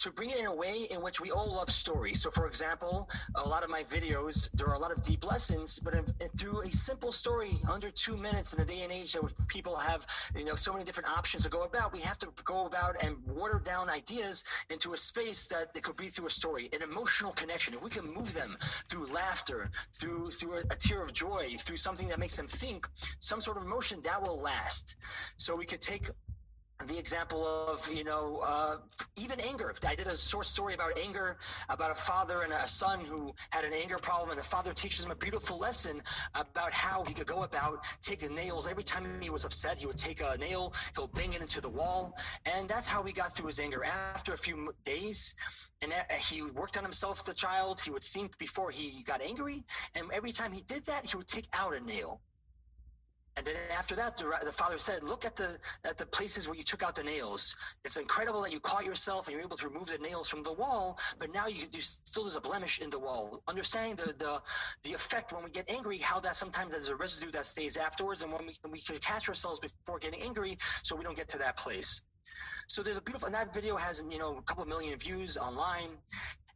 [0.00, 2.22] to bring it in a way in which we all love stories.
[2.22, 5.78] So, for example, a lot of my videos, there are a lot of deep lessons,
[5.78, 5.94] but
[6.38, 10.06] through a simple story, under two minutes in the day and age that people have,
[10.34, 13.16] you know, so many different options to go about, we have to go about and
[13.26, 17.32] water down ideas into a space that it could be through a story, an emotional
[17.32, 17.74] connection.
[17.74, 18.56] If we can move them
[18.88, 22.88] through laughter, through through a, a tear of joy, through something that makes them think,
[23.20, 24.96] some sort of emotion that will last.
[25.36, 26.10] So we could take
[26.86, 28.76] the example of you know uh,
[29.16, 29.74] even anger.
[29.86, 31.36] I did a short story about anger
[31.68, 35.04] about a father and a son who had an anger problem and the father teaches
[35.04, 36.02] him a beautiful lesson
[36.34, 38.66] about how he could go about taking nails.
[38.66, 41.68] Every time he was upset he would take a nail he'll bang it into the
[41.68, 42.14] wall
[42.46, 43.84] and that's how he got through his anger.
[43.84, 45.34] After a few days
[45.82, 49.64] and he worked on himself the child he would think before he got angry
[49.94, 52.20] and every time he did that he would take out a nail
[53.40, 56.54] and then after that, the, the, father said, "Look at the at the places where
[56.54, 57.56] you took out the nails.
[57.86, 60.52] It's incredible that you caught yourself and you're able to remove the nails from the
[60.52, 63.42] wall, but now you, you still there's a blemish in the wall.
[63.48, 64.42] Understanding the, the
[64.84, 68.20] the effect when we get angry, how that sometimes there's a residue that stays afterwards,
[68.22, 71.38] and when we we can catch ourselves before getting angry, so we don't get to
[71.38, 72.02] that place."
[72.68, 75.90] So there's a beautiful, and that video has, you know, a couple million views online.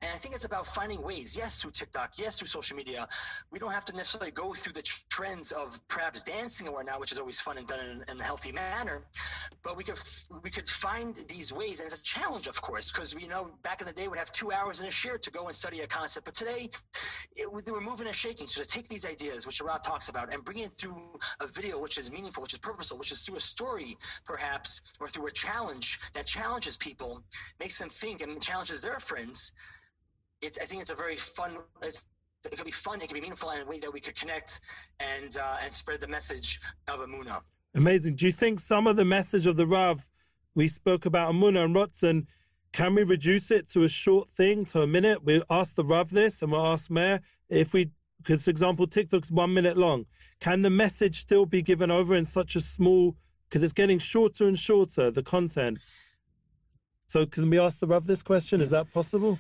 [0.04, 3.08] And I think it's about finding ways, yes, through TikTok, yes, through social media.
[3.50, 7.10] We don't have to necessarily go through the trends of perhaps dancing or now, which
[7.10, 9.04] is always fun and done in, in, a healthy manner.
[9.62, 9.98] But we could
[10.42, 13.80] we could find these ways, and it's a challenge, of course, because we know back
[13.80, 15.86] in the day we'd have two hours in a shiur to go and study a
[15.86, 16.26] concept.
[16.26, 16.70] But today,
[17.34, 18.46] it, we're moving and shaking.
[18.46, 21.00] So to take these ideas, which Rav talks about, and bring it through
[21.40, 25.08] a video which is meaningful, which is purposeful, which is through a story, perhaps, or
[25.08, 27.22] through a challenge that challenges people,
[27.58, 29.52] makes them think, and challenges their friends
[30.44, 31.56] it, I think it's a very fun.
[31.82, 32.02] it
[32.44, 33.00] could be fun.
[33.00, 34.60] It could be meaningful in a way that we could connect
[35.00, 37.40] and uh, and spread the message of Emunah.
[37.74, 38.16] Amazing.
[38.16, 40.06] Do you think some of the message of the Rav
[40.54, 42.26] we spoke about Emunah and Rotzen,
[42.72, 45.24] can we reduce it to a short thing, to a minute?
[45.24, 49.30] We ask the Rav this, and we'll ask Meir if we, because for example, TikTok's
[49.30, 50.06] one minute long.
[50.40, 53.16] Can the message still be given over in such a small?
[53.48, 55.78] Because it's getting shorter and shorter the content.
[57.06, 58.60] So can we ask the Rav this question?
[58.60, 59.38] Is that possible?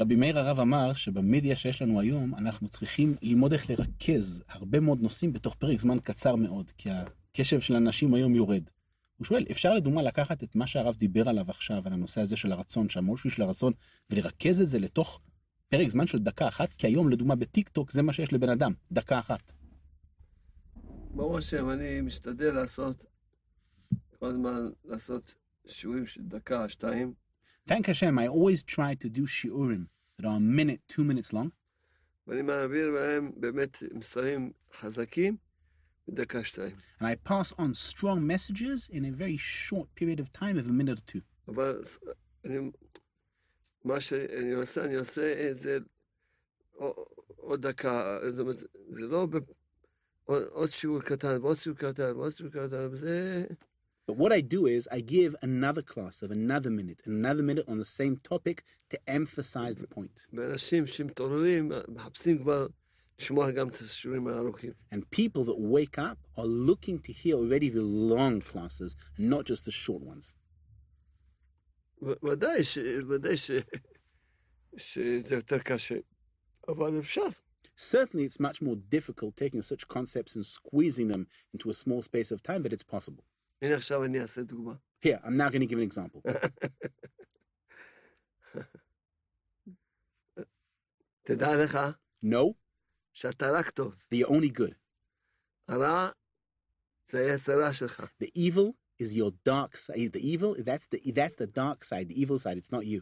[0.00, 5.00] רבי מאיר הרב אמר שבמדיה שיש לנו היום, אנחנו צריכים ללמוד איך לרכז הרבה מאוד
[5.00, 8.70] נושאים בתוך פרק זמן קצר מאוד, כי הקשב של אנשים היום יורד.
[9.16, 12.52] הוא שואל, אפשר לדוגמה לקחת את מה שהרב דיבר עליו עכשיו, על הנושא הזה של
[12.52, 13.72] הרצון, שהמולשי של הרצון,
[14.10, 15.20] ולרכז את זה לתוך
[15.68, 18.72] פרק זמן של דקה אחת, כי היום, לדוגמה, בטיק טוק זה מה שיש לבן אדם,
[18.92, 19.52] דקה אחת.
[21.10, 23.04] ברוך השם, אני משתדל לעשות,
[24.18, 25.34] כל הזמן לעשות
[25.66, 27.25] שיעורים של דקה, שתיים.
[27.67, 29.87] Thank Hashem, I always try to do shiurim
[30.17, 31.51] that are a minute, two minutes long.
[32.27, 32.51] And
[37.01, 40.99] I pass on strong messages in a very short period of time of a minute
[40.99, 41.21] or two.
[43.83, 45.77] מה שאני עושה, אני עושה את זה
[47.35, 48.57] עוד דקה, זאת אומרת,
[48.89, 49.27] זה לא
[50.51, 53.45] עוד שיעור קטן ועוד שיעור קטן ועוד שיעור קטן, וזה...
[54.06, 57.78] but what I do is I give another class of another minute, another minute on
[57.78, 60.20] the same topic to emphasize the point.
[64.92, 69.44] And people that wake up are looking to hear already the long classes and not
[69.44, 70.36] just the short ones.
[77.74, 82.30] Certainly, it's much more difficult taking such concepts and squeezing them into a small space
[82.30, 83.24] of time, but it's possible.
[83.61, 84.73] הנה עכשיו אני אעשה דוגמה.
[85.05, 86.21] Here, I'm now going to give an example.
[91.23, 91.79] תדע לך
[92.25, 92.53] No,
[93.13, 93.93] שאתה רק טוב.
[93.93, 94.73] that you're only good.
[95.67, 96.09] הרע
[97.09, 98.03] זה היצרה שלך.
[98.23, 98.71] The evil
[99.03, 100.11] is your dark side.
[100.13, 102.57] The evil, that's the that's the dark side, the evil side.
[102.57, 103.01] It's not you.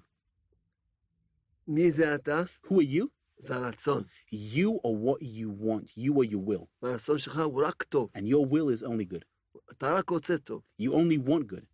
[1.68, 2.44] מי זה אתה?
[2.66, 3.08] Who are you?
[3.38, 4.04] זה הרצון.
[4.32, 5.98] You are what you want.
[5.98, 6.66] You are your will.
[6.82, 8.10] והרצון שלך הוא רק טוב.
[8.18, 9.26] And your will is only good.
[9.72, 10.62] אתה רק רוצה טוב.
[10.82, 11.66] You only want good.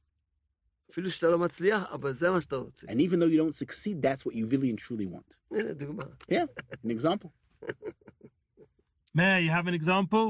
[0.91, 2.87] אפילו שאתה לא מצליח, אבל זה מה שאתה רוצה.
[2.87, 5.37] And even though you don't succeed, that's what you really and truly want.
[5.51, 6.03] הנה דוגמה.
[6.31, 6.45] Yeah,
[6.83, 7.31] an example.
[9.15, 10.25] Mayor, you have an example?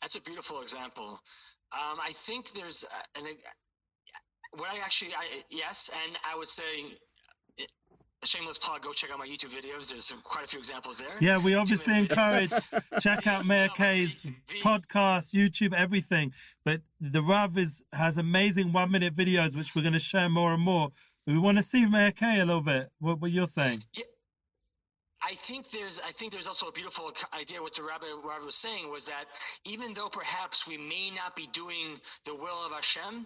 [0.00, 1.10] That's a beautiful example.
[1.78, 3.24] Um, I think there's uh, an,
[4.58, 7.11] what I actually, I, yes, and I would say, uh, a
[8.25, 9.89] shameless plug, go check out my YouTube videos.
[9.89, 11.15] There's some, quite a few examples there.
[11.19, 12.51] Yeah, we obviously encourage
[12.99, 14.25] check out Meir Kay's
[14.61, 16.33] podcast, YouTube, everything.
[16.65, 20.53] But the Rav is has amazing one minute videos which we're going to share more
[20.53, 20.89] and more.
[21.25, 22.89] We want to see Meir Kay a little bit.
[22.99, 23.83] What, what you're saying?
[25.23, 28.55] I think there's I think there's also a beautiful idea what the rabbi, rabbi was
[28.55, 29.25] saying was that
[29.63, 33.25] even though perhaps we may not be doing the will of Hashem,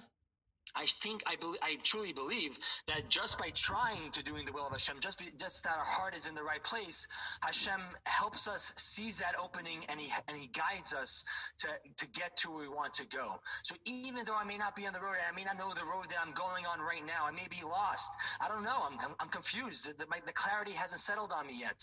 [0.75, 2.51] I think I believe I truly believe
[2.87, 5.85] that just by trying to doing the will of Hashem, just be, just that our
[5.85, 7.07] heart is in the right place,
[7.41, 11.23] Hashem helps us seize that opening and he and he guides us
[11.59, 13.39] to to get to where we want to go.
[13.63, 15.85] So even though I may not be on the road, I may not know the
[15.85, 18.09] road that I'm going on right now, I may be lost.
[18.41, 18.83] I don't know.
[18.83, 19.85] I'm I'm, I'm confused.
[19.85, 21.77] The, the, my, the clarity hasn't settled on me yet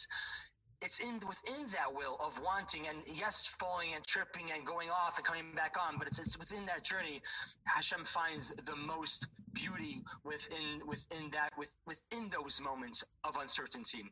[0.84, 5.16] it's in within that will of wanting and yes falling and tripping and going off
[5.16, 7.22] and coming back on but it's, it's within that journey
[7.64, 14.04] hashem finds the most beauty within within that with, within those moments of uncertainty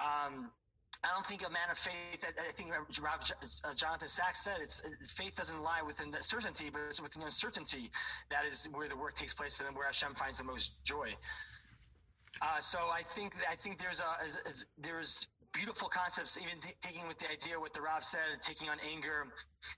[0.00, 0.50] um,
[1.04, 2.24] I don't think a man of faith.
[2.24, 4.80] I think Rav uh, Jonathan Sacks said it's
[5.18, 7.90] faith doesn't lie within the certainty, but it's within the uncertainty
[8.30, 11.12] that is where the work takes place, and where Hashem finds the most joy.
[12.40, 14.16] Uh, so I think I think there's a
[14.78, 18.76] there's beautiful concepts, even t- taking with the idea what the Rav said, taking on
[18.82, 19.30] anger,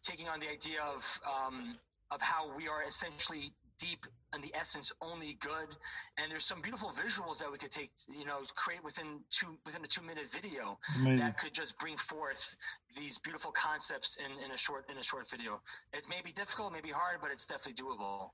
[0.02, 1.76] taking on the idea of um,
[2.10, 5.68] of how we are essentially deep in the essence only good.
[6.16, 9.84] And there's some beautiful visuals that we could take you know create within two within
[9.84, 11.18] a two minute video Amazing.
[11.20, 12.40] that could just bring forth
[12.96, 15.60] these beautiful concepts in, in a short in a short video.
[15.92, 18.32] It may be difficult maybe hard but it's definitely doable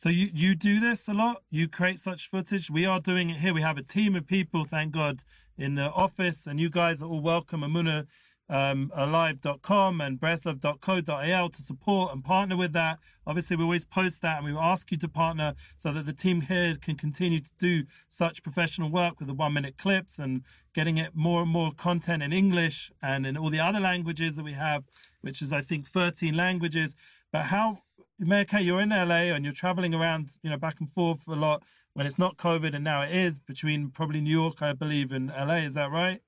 [0.00, 1.42] So you you do this a lot.
[1.50, 2.70] You create such footage.
[2.70, 3.52] We are doing it here.
[3.52, 5.24] We have a team of people, thank God,
[5.58, 7.60] in the office, and you guys are all welcome.
[7.60, 8.06] Emunah
[8.48, 12.98] um, alive.com and breslov.co.il to support and partner with that.
[13.26, 16.40] Obviously, we always post that and we ask you to partner so that the team
[16.40, 20.42] here can continue to do such professional work with the one minute clips and
[20.74, 24.44] getting it more and more content in English and in all the other languages that
[24.44, 24.82] we have,
[25.20, 26.96] which is, I think, 13 languages.
[27.30, 27.82] But how,
[28.20, 31.62] America, you're in LA and you're traveling around, you know, back and forth a lot
[31.94, 35.28] when it's not COVID and now it is between probably New York, I believe, and
[35.28, 35.56] LA.
[35.56, 36.20] Is that right?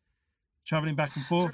[0.67, 1.53] Traveling back and forth.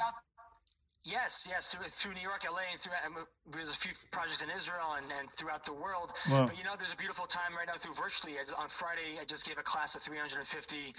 [1.08, 3.16] Yes, yes, through, through New York, LA, and through and
[3.48, 6.12] there's a few projects in Israel and, and throughout the world.
[6.28, 6.44] Wow.
[6.44, 8.36] But you know, there's a beautiful time right now through virtually.
[8.36, 10.36] I, on Friday, I just gave a class of 350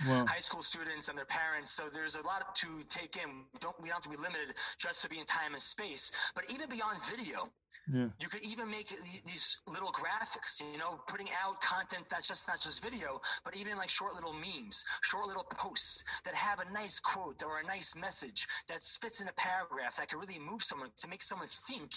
[0.10, 0.26] Wow.
[0.26, 1.70] high school students and their parents.
[1.78, 3.46] So there's a lot to take in.
[3.54, 6.10] We don't we don't have to be limited just to be in time and space.
[6.34, 7.54] But even beyond video,
[7.90, 8.10] Yeah.
[8.22, 8.90] you could even make
[9.26, 13.78] these little graphics, you know, putting out content that's just not just video, but even
[13.78, 17.94] like short little memes, short little posts that have a nice quote or a nice
[17.96, 21.92] message that fits in a paragraph that could really move someone to make someone think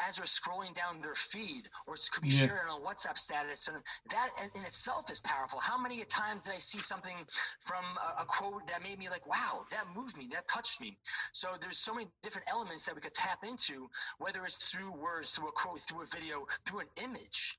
[0.00, 2.46] as they're scrolling down their feed or it could be Yeah.
[2.46, 3.68] shared on a WhatsApp status.
[3.68, 3.76] And
[4.10, 5.60] that in, itself is powerful.
[5.60, 7.16] How many times did I see something
[7.66, 10.96] from a, a quote that made me like, wow, that moved me, that touched me.
[11.34, 15.32] So there's so many different elements that we could tap into, whether it's through words,
[15.32, 17.58] through a quote, through a video, through an image.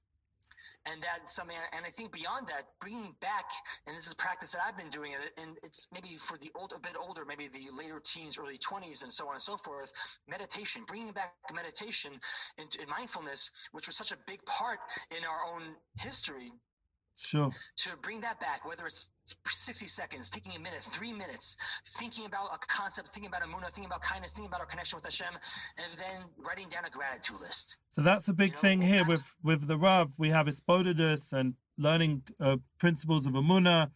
[0.85, 3.45] And that's something, and I think beyond that, bringing back,
[3.85, 6.79] and this is practice that I've been doing, and it's maybe for the old, a
[6.79, 9.91] bit older, maybe the later teens, early 20s, and so on and so forth,
[10.27, 12.13] meditation, bringing back meditation
[12.57, 14.79] and, and mindfulness, which was such a big part
[15.11, 16.51] in our own history,
[17.17, 17.51] Sure.
[17.83, 19.09] to bring that back, whether it's
[19.51, 21.57] 60 seconds, taking a minute, three minutes,
[21.99, 25.05] thinking about a concept, thinking about Emunah, thinking about kindness, thinking about our connection with
[25.05, 25.33] Hashem,
[25.77, 27.77] and then writing down a gratitude list.
[27.89, 30.11] So that's a big You know, thing here with with the Rav.
[30.17, 33.91] We have Hisbodedus and learning uh, principles of Emunah.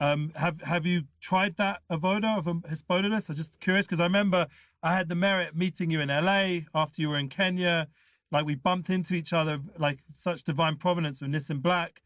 [0.00, 3.28] Um, have have you tried that avoda of um, Hisbodedus?
[3.28, 4.46] I'm just curious because I remember
[4.82, 7.88] I had the merit meeting you in LA after you were in Kenya.
[8.30, 12.02] Like we bumped into each other like such divine providence with Nissim Black,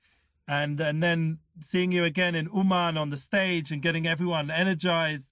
[0.53, 5.30] and and then seeing you again in Uman on the stage and getting everyone energized.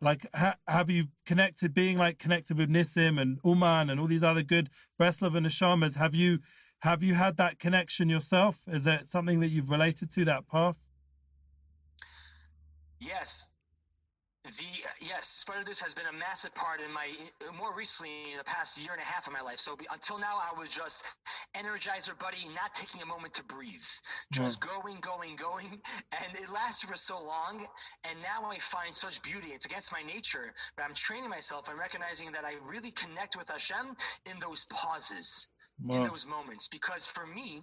[0.00, 4.22] Like, ha- have you connected, being like connected with Nissim and Uman and all these
[4.22, 5.96] other good Breslov and Neshamas?
[5.96, 6.40] Have you
[6.80, 8.62] have you had that connection yourself?
[8.66, 10.76] Is it something that you've related to that path?
[13.00, 13.46] Yes.
[14.56, 17.12] The uh, yes, Hisbodedus has been a massive part in my
[17.44, 19.60] uh, more recently in the past year and a half of my life.
[19.60, 21.04] So be, until now, I was just
[21.52, 23.84] energizer buddy, not taking a moment to breathe,
[24.32, 24.68] just mm.
[24.72, 25.68] going, going, going,
[26.16, 27.68] and it lasted for so long.
[28.08, 29.52] And now I find such beauty.
[29.52, 33.48] It's against my nature, but I'm training myself and recognizing that I really connect with
[33.52, 35.46] Hashem in those pauses.
[35.86, 37.62] In those moments, because for me,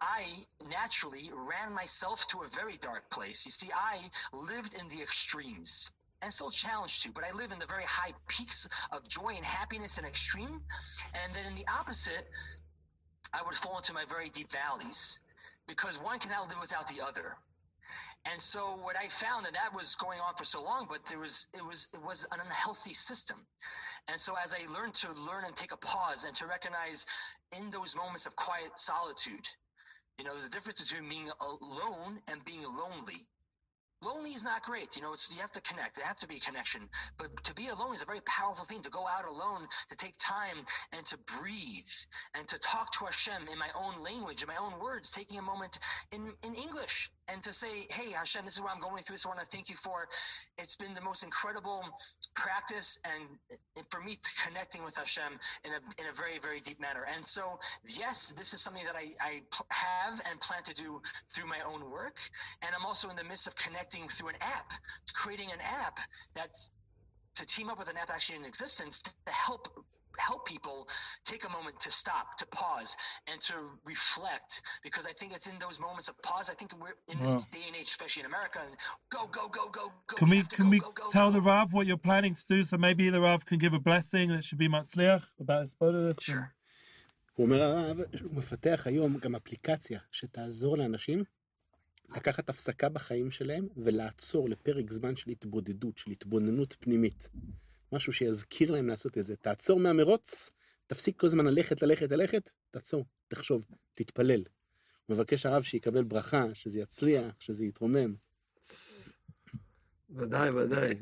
[0.00, 3.44] I naturally ran myself to a very dark place.
[3.46, 7.58] You see, I lived in the extremes and still challenged to, but I live in
[7.58, 10.60] the very high peaks of joy and happiness and extreme.
[11.14, 12.28] And then in the opposite,
[13.32, 15.18] I would fall into my very deep valleys
[15.66, 17.36] because one cannot live without the other.
[18.24, 21.18] And so what I found that that was going on for so long, but there
[21.18, 23.36] was it was it was an unhealthy system.
[24.08, 27.06] And so as I learned to learn and take a pause and to recognize
[27.56, 29.46] in those moments of quiet solitude,
[30.18, 33.26] you know, there's a difference between being alone and being lonely.
[34.02, 34.96] Lonely is not great.
[34.96, 35.94] You know, it's, you have to connect.
[35.94, 36.88] There have to be a connection.
[37.18, 38.82] But to be alone is a very powerful thing.
[38.82, 41.86] To go out alone, to take time and to breathe
[42.34, 45.42] and to talk to Hashem in my own language, in my own words, taking a
[45.42, 45.78] moment
[46.10, 49.16] in, in English and to say, hey, Hashem, this is what I'm going through.
[49.16, 50.06] Is I want to thank you for.
[50.58, 51.82] It's been the most incredible
[52.36, 53.24] practice and,
[53.76, 57.08] and for me connecting with Hashem in a, in a very, very deep manner.
[57.08, 57.58] And so,
[57.88, 59.40] yes, this is something that I, I
[59.72, 61.00] have and plan to do
[61.34, 62.16] through my own work.
[62.60, 64.68] And I'm also in the midst of connecting through an app,
[65.14, 65.96] creating an app
[66.36, 66.70] that's
[67.36, 69.68] to team up with an app actually in existence to help
[70.17, 70.87] help people
[71.25, 72.95] take a moment to stop, to pause,
[73.29, 73.53] and to
[73.85, 74.51] reflect.
[74.83, 76.49] Because I think it's in those moments of pause.
[76.49, 77.47] I think we're in this Wow.
[77.51, 78.75] day and age, especially in America, and
[79.15, 80.15] go, go, go, go, go.
[80.19, 81.35] Can we have to can go, we go, go, tell go.
[81.37, 82.63] the Rav what you're planning to do?
[82.63, 86.19] So maybe the Rav can give a blessing that should be Matzliach about Spartacus.
[86.21, 86.47] Sure.
[87.37, 91.23] הוא אומר הרב שהוא מפתח היום גם אפליקציה שתעזור לאנשים
[92.15, 97.29] לקחת הפסקה בחיים שלהם ולעצור לפרק זמן של התבודדות, של התבוננות פנימית.
[97.92, 99.36] משהו שיזכיר להם לעשות את זה.
[99.36, 100.50] תעצור מהמרוץ,
[100.86, 103.64] תפסיק כל הזמן ללכת, ללכת, ללכת, תעצור, תחשוב,
[103.94, 104.42] תתפלל.
[105.08, 108.14] מבקש הרב שיקבל ברכה, שזה יצליח, שזה יתרומם.
[110.10, 110.94] ודאי, ודאי.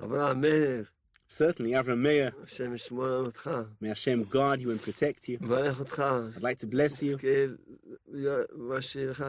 [0.00, 0.84] אברהם מאיר,
[1.30, 3.50] Certainly, Avram Meir, השם ישמור על אותך.
[3.82, 5.44] may Hashem guard you and protect you.
[5.44, 6.02] מברך אותך.
[6.36, 7.26] I'd like to bless you.
[8.52, 9.24] מה שיהיה לך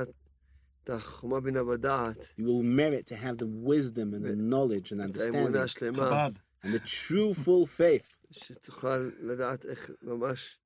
[0.83, 5.01] את החוכמה בינה בדעת, You will merit to have the wisdom and the knowledge and
[5.15, 6.33] את האמונה understanding השלמה, Chabad.
[6.64, 10.58] and the true full faith שתוכל לדעת איך ממש,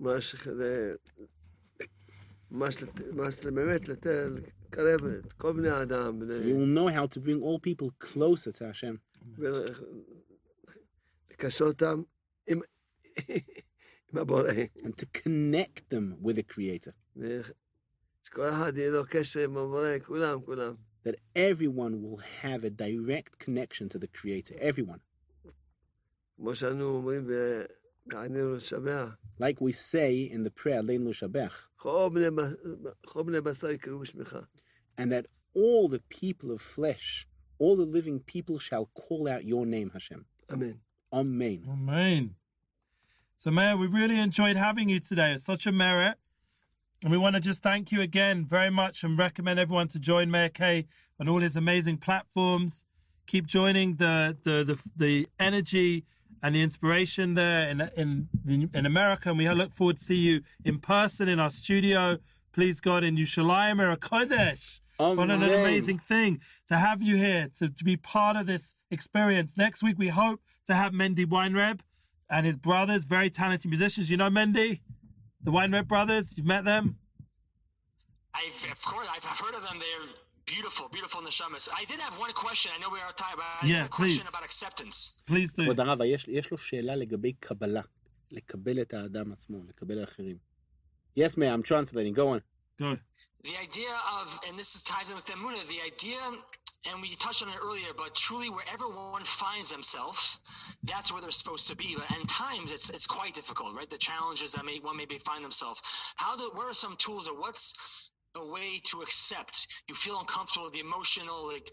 [0.00, 0.94] ממש, ל-
[2.50, 4.26] ממש, לת- ממש באמת לתת,
[4.66, 8.52] לקרב את כל בני האדם, בני- You will know how to bring all people closer
[8.52, 8.96] to Hashem
[11.30, 12.02] ולקשר אותם
[12.46, 12.60] עם,
[14.12, 14.50] עם הבורא.
[14.76, 16.92] and to connect them with the Creator.
[17.16, 20.74] ושכל אחד יהיה לו קשר עם הבורא, כולם, כולם.
[21.09, 24.53] that everyone will have a direct connection to the Creator.
[24.61, 24.99] Everyone.
[29.39, 31.11] Like we say in the prayer, Lein
[34.99, 39.65] And that all the people of flesh, all the living people shall call out your
[39.65, 40.25] name, Hashem.
[40.51, 40.79] Amen.
[41.11, 41.63] Amen.
[41.67, 42.35] Amen.
[43.37, 45.33] So, Meir, we really enjoyed having you today.
[45.33, 46.17] It's such a merit.
[47.01, 50.29] And we want to just thank you again very much and recommend everyone to join
[50.29, 50.85] Meir Kay
[51.17, 52.83] on all his amazing platforms.
[53.25, 56.03] Keep joining the the the, the energy
[56.43, 58.27] and the inspiration there in in
[58.73, 59.29] in America.
[59.29, 62.17] And we look forward to see you in person in our studio.
[62.51, 64.81] Please God in Yerushalayim or Kodesh.
[64.97, 69.55] What an amazing thing to have you here to, to be part of this experience.
[69.55, 71.79] Next week we hope to have Mendy Weinreb
[72.29, 74.11] and his brothers, very talented musicians.
[74.11, 74.81] You know Mendy,
[75.46, 76.26] the Weinreb brothers.
[76.36, 76.84] You've met them.
[78.34, 79.78] I've, of course, I've heard of them.
[79.78, 80.08] They're
[80.46, 81.68] beautiful, beautiful neshamas.
[81.80, 82.70] I did have one question.
[82.76, 84.28] I know we are time, but I Yeah, have a question please.
[84.28, 84.96] about acceptance.
[85.26, 85.62] Please do.
[85.64, 87.82] כבוד הרב, יש, יש לו שאלה לגבי קבלה.
[88.30, 90.36] לקבל את האדם עצמו, לקבל אחרים.
[91.18, 92.12] Yes, ma'am, I'm translating.
[92.12, 92.40] Go on.
[92.80, 92.96] Go.
[93.44, 96.18] The idea of, and this ties in with Emuna, the idea,
[96.85, 100.19] and we touched on it earlier, but truly wherever one finds themselves,
[100.83, 101.95] that's where they're supposed to be.
[101.97, 103.89] But at times it's it's quite difficult, right?
[103.89, 105.81] The challenges that may one may be find themselves.
[106.15, 107.73] How do what are some tools or what's
[108.35, 109.67] a way to accept?
[109.87, 111.69] You feel uncomfortable, with the emotional, like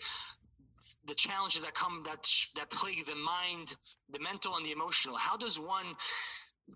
[1.07, 2.27] the challenges that come that
[2.57, 3.77] that plague the mind,
[4.13, 5.17] the mental and the emotional.
[5.17, 5.95] How does one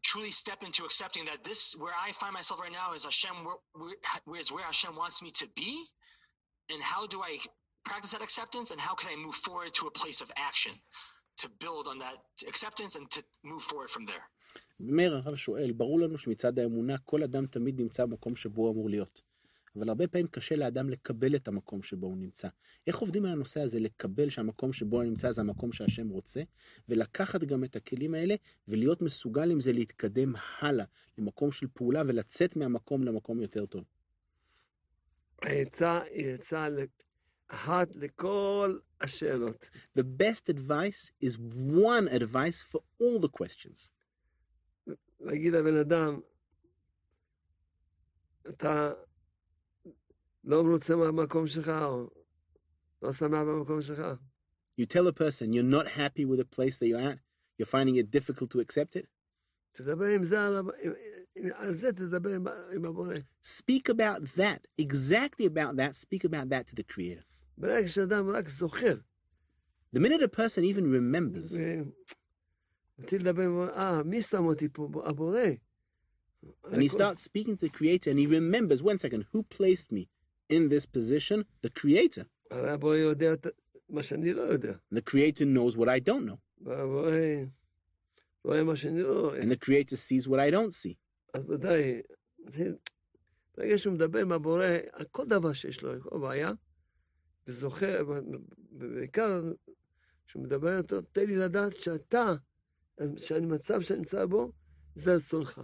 [0.04, 3.96] truly step into accepting that this where I find myself right now is Hashem where,
[4.24, 5.84] where is where Hashem wants me to be,
[6.68, 7.38] and how do I
[7.88, 10.74] practice that acceptance, and how can I move forward to a place of action
[11.42, 12.18] to build on that
[12.50, 14.24] acceptance and to move forward from there.
[14.80, 18.90] מאיר הרב שואל, ברור לנו שמצד האמונה כל אדם תמיד נמצא במקום שבו הוא אמור
[18.90, 19.22] להיות.
[19.76, 22.48] אבל הרבה פעמים קשה לאדם לקבל את המקום שבו הוא נמצא.
[22.86, 26.42] איך עובדים על הנושא הזה, לקבל שהמקום שבו אני נמצא זה המקום שהשם רוצה,
[26.88, 28.34] ולקחת גם את הכלים האלה,
[28.68, 30.84] ולהיות מסוגל עם זה להתקדם הלאה,
[31.18, 33.84] למקום של פעולה, ולצאת מהמקום למקום יותר טוב.
[35.42, 36.68] העצה היא עצה
[37.49, 39.69] ל- אחת לכל השאלות.
[39.99, 41.37] The best advice is
[41.69, 43.91] one advice for all the questions.
[45.19, 46.19] להגיד לבן אדם,
[48.49, 48.93] אתה
[50.43, 52.09] לא מרוצה מהמקום שלך, או
[53.01, 54.01] לא שמח במקום שלך.
[54.81, 57.19] You tell a person you're not happy with the place that you're at,
[57.57, 59.05] you're finding it difficult to accept it.
[59.71, 60.91] תדבר עם זה, על, ה- עם,
[61.35, 63.13] עם, על זה תדבר עם, ה- עם הבורא.
[63.43, 67.23] Speak about that, exactly about that, speak about that to the Creator.
[67.57, 68.97] ברגע שאדם רק זוכר,
[69.95, 71.57] The minute a person even remembers,
[72.99, 74.89] ומתחיל לדבר עם הבורא, אה, מי שם אותי פה?
[75.05, 75.39] הבורא.
[76.65, 80.03] and he starts speaking to the Creator, and he remembers, one second, who placed me
[80.49, 81.43] in this position?
[81.65, 82.23] The Creator.
[82.51, 83.47] הרי הבורא יודע את
[83.89, 84.71] מה שאני לא יודע.
[84.93, 87.11] And the Creator knows what I don't know, והבורא
[88.43, 89.41] רואה מה שאני לא רואה.
[89.41, 90.93] and the Creator sees what I don't see.
[91.33, 92.01] אז ודאי,
[92.47, 92.73] זה-
[93.57, 96.51] ברגע שהוא מדבר עם הבורא על כל דבר שיש לו, כל בעיה,
[97.49, 98.03] וזוכר,
[98.71, 99.41] בעיקר
[100.27, 102.35] כשהוא מדבר איתו, תן לי לדעת שאתה,
[103.17, 104.51] שאני מצב שאני נמצא בו,
[104.95, 105.61] זה רצונך.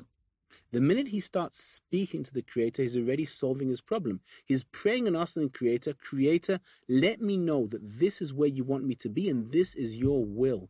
[0.73, 4.21] The minute he starts speaking to the Creator, he's already solving his problem.
[4.45, 8.63] He's praying and asking the Creator, Creator, let me know that this is where you
[8.63, 10.69] want me to be and this is your will.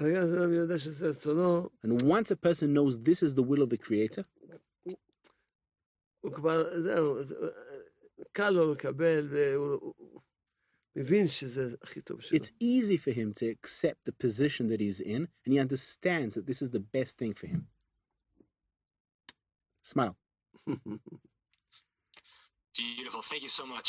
[0.00, 3.62] ברגע שזה אדם יודע שזה רצונו, And once a person knows this is the will
[3.62, 4.24] of the Creator,
[8.31, 9.93] קל לו לקבל, והוא
[10.95, 12.37] מבין שזה הכי טוב שלו.
[12.37, 16.45] It's easy for him to accept the position that he's in, and he understands that
[16.45, 17.67] this is the best thing for him.
[19.83, 20.15] Smile.
[22.77, 23.21] Beautiful.
[23.29, 23.87] Thank you so much.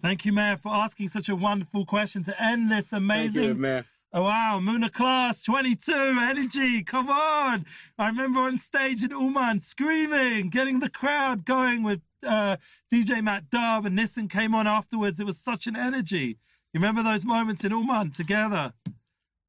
[0.00, 3.84] Thank you, Meir, for asking such a wonderful question to end this amazing you,
[4.14, 6.82] Oh wow, Emunah class 22 energy.
[6.82, 7.64] Come on.
[7.98, 12.58] I remember on stage in Uman screaming, getting the crowd going with uh,
[12.92, 15.18] DJ Matt Dub and Nissim came on afterwards.
[15.18, 16.36] It was such an energy.
[16.74, 18.74] You remember those moments in Uman together?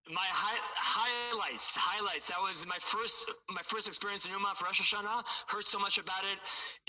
[0.08, 2.28] My hi- highlights, highlights.
[2.28, 5.26] That was my first, my first experience in Uman for Rosh Hashanah.
[5.48, 6.40] Heard so much about it.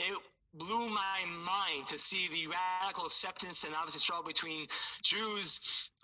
[0.01, 0.16] It
[0.55, 4.66] blew my mind to see the radical acceptance and obviously struggle between
[5.02, 5.59] Jews,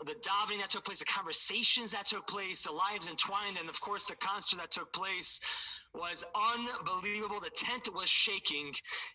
[0.04, 3.80] the davening that took place, the conversations that took place, the lives entwined, and of
[3.80, 5.40] course the concert that took place
[5.94, 7.40] was unbelievable.
[7.40, 8.72] The tent was shaking.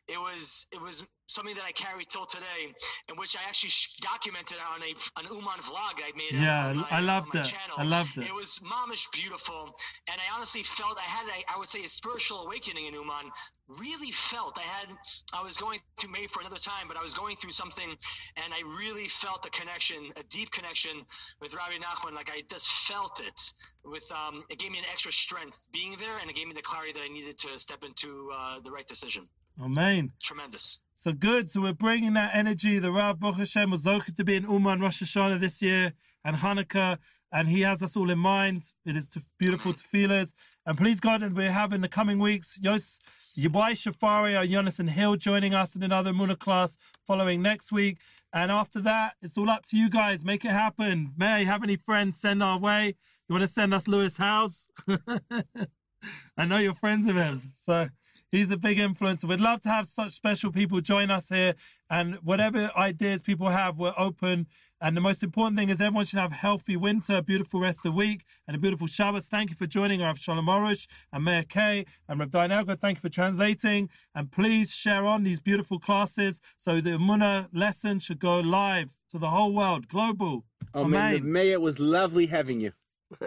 [0.08, 2.76] It was it was something that I carry till today,
[3.10, 3.72] in which I actually
[4.02, 6.40] documented on a an Uman vlog I made.
[6.40, 7.46] Yeah, my, I loved it.
[7.46, 7.78] Channel.
[7.78, 8.28] I loved it.
[8.28, 9.76] It was momish beautiful,
[10.08, 13.32] and I honestly felt I had a, I would say a spiritual awakening in Uman.
[13.68, 14.90] Really felt I had
[15.34, 17.90] I was going through May for another time, but I was going through something,
[18.38, 21.02] and I really felt a connection, a deep connection
[21.42, 22.14] with Rabbi Nachman.
[22.14, 23.40] Like I just felt it.
[23.84, 26.62] With um, it gave me an extra strength being there, and it gave me the
[26.62, 29.28] clarity that I needed to step into uh, the right decision.
[29.60, 30.12] Amen.
[30.22, 30.80] Tremendous.
[30.96, 31.50] So good.
[31.50, 32.78] So we're bringing that energy.
[32.78, 35.94] The Rav Baruch Hashem was to be in Uman Rosh Hashanah this year
[36.24, 36.98] and Hanukkah,
[37.32, 38.74] and he has us all in mind.
[38.86, 39.10] It is
[39.40, 40.34] beautiful to feel it.
[40.66, 43.00] And please God, and we have in the coming weeks, Yos
[43.38, 47.98] Yabai Shafari or Jonathan Hill joining us in another Emunah class following next week.
[48.32, 50.24] And after that, it's all up to you guys.
[50.24, 51.12] Make it happen.
[51.18, 52.96] May have any friends send our way?
[53.28, 54.70] You want to send us Lewis Howes?
[56.38, 57.52] I know you're friends with him.
[57.58, 57.90] So
[58.32, 59.26] he's a big influencer.
[59.26, 61.56] We'd love to have such special people join us here.
[61.90, 64.48] And whatever ideas people have, we're open.
[64.86, 67.80] And the most important thing is everyone should have a healthy winter, a beautiful rest
[67.80, 69.26] of the week, and a beautiful Shabbos.
[69.26, 73.02] Thank you for joining Rav Shalom Arush and Meir Kay and Rav Dayan Thank you
[73.02, 73.90] for translating.
[74.14, 79.18] And please share on these beautiful classes so the Emunah lesson should go live to
[79.18, 80.46] the whole world, global.
[80.76, 81.16] Amen.
[81.16, 81.32] Amen.
[81.32, 82.72] Meir, it was lovely having you.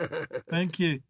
[0.48, 1.00] Thank you.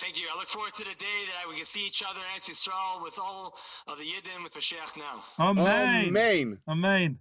[0.00, 0.26] Thank you.
[0.34, 3.02] I look forward to the day that we can see each other in Eretz Yisrael
[3.02, 3.52] with all
[3.88, 5.22] of the Yidden with Mashiach now.
[5.38, 6.06] Amen.
[6.06, 6.58] Amen.
[6.66, 7.18] Amen.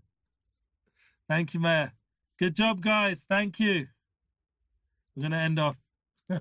[1.32, 1.94] Thank you, Meir.
[2.38, 3.26] Good job, guys.
[3.26, 3.88] Thank you.
[5.16, 5.78] We're going to end off.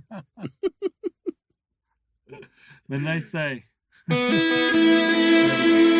[2.88, 3.66] when they say.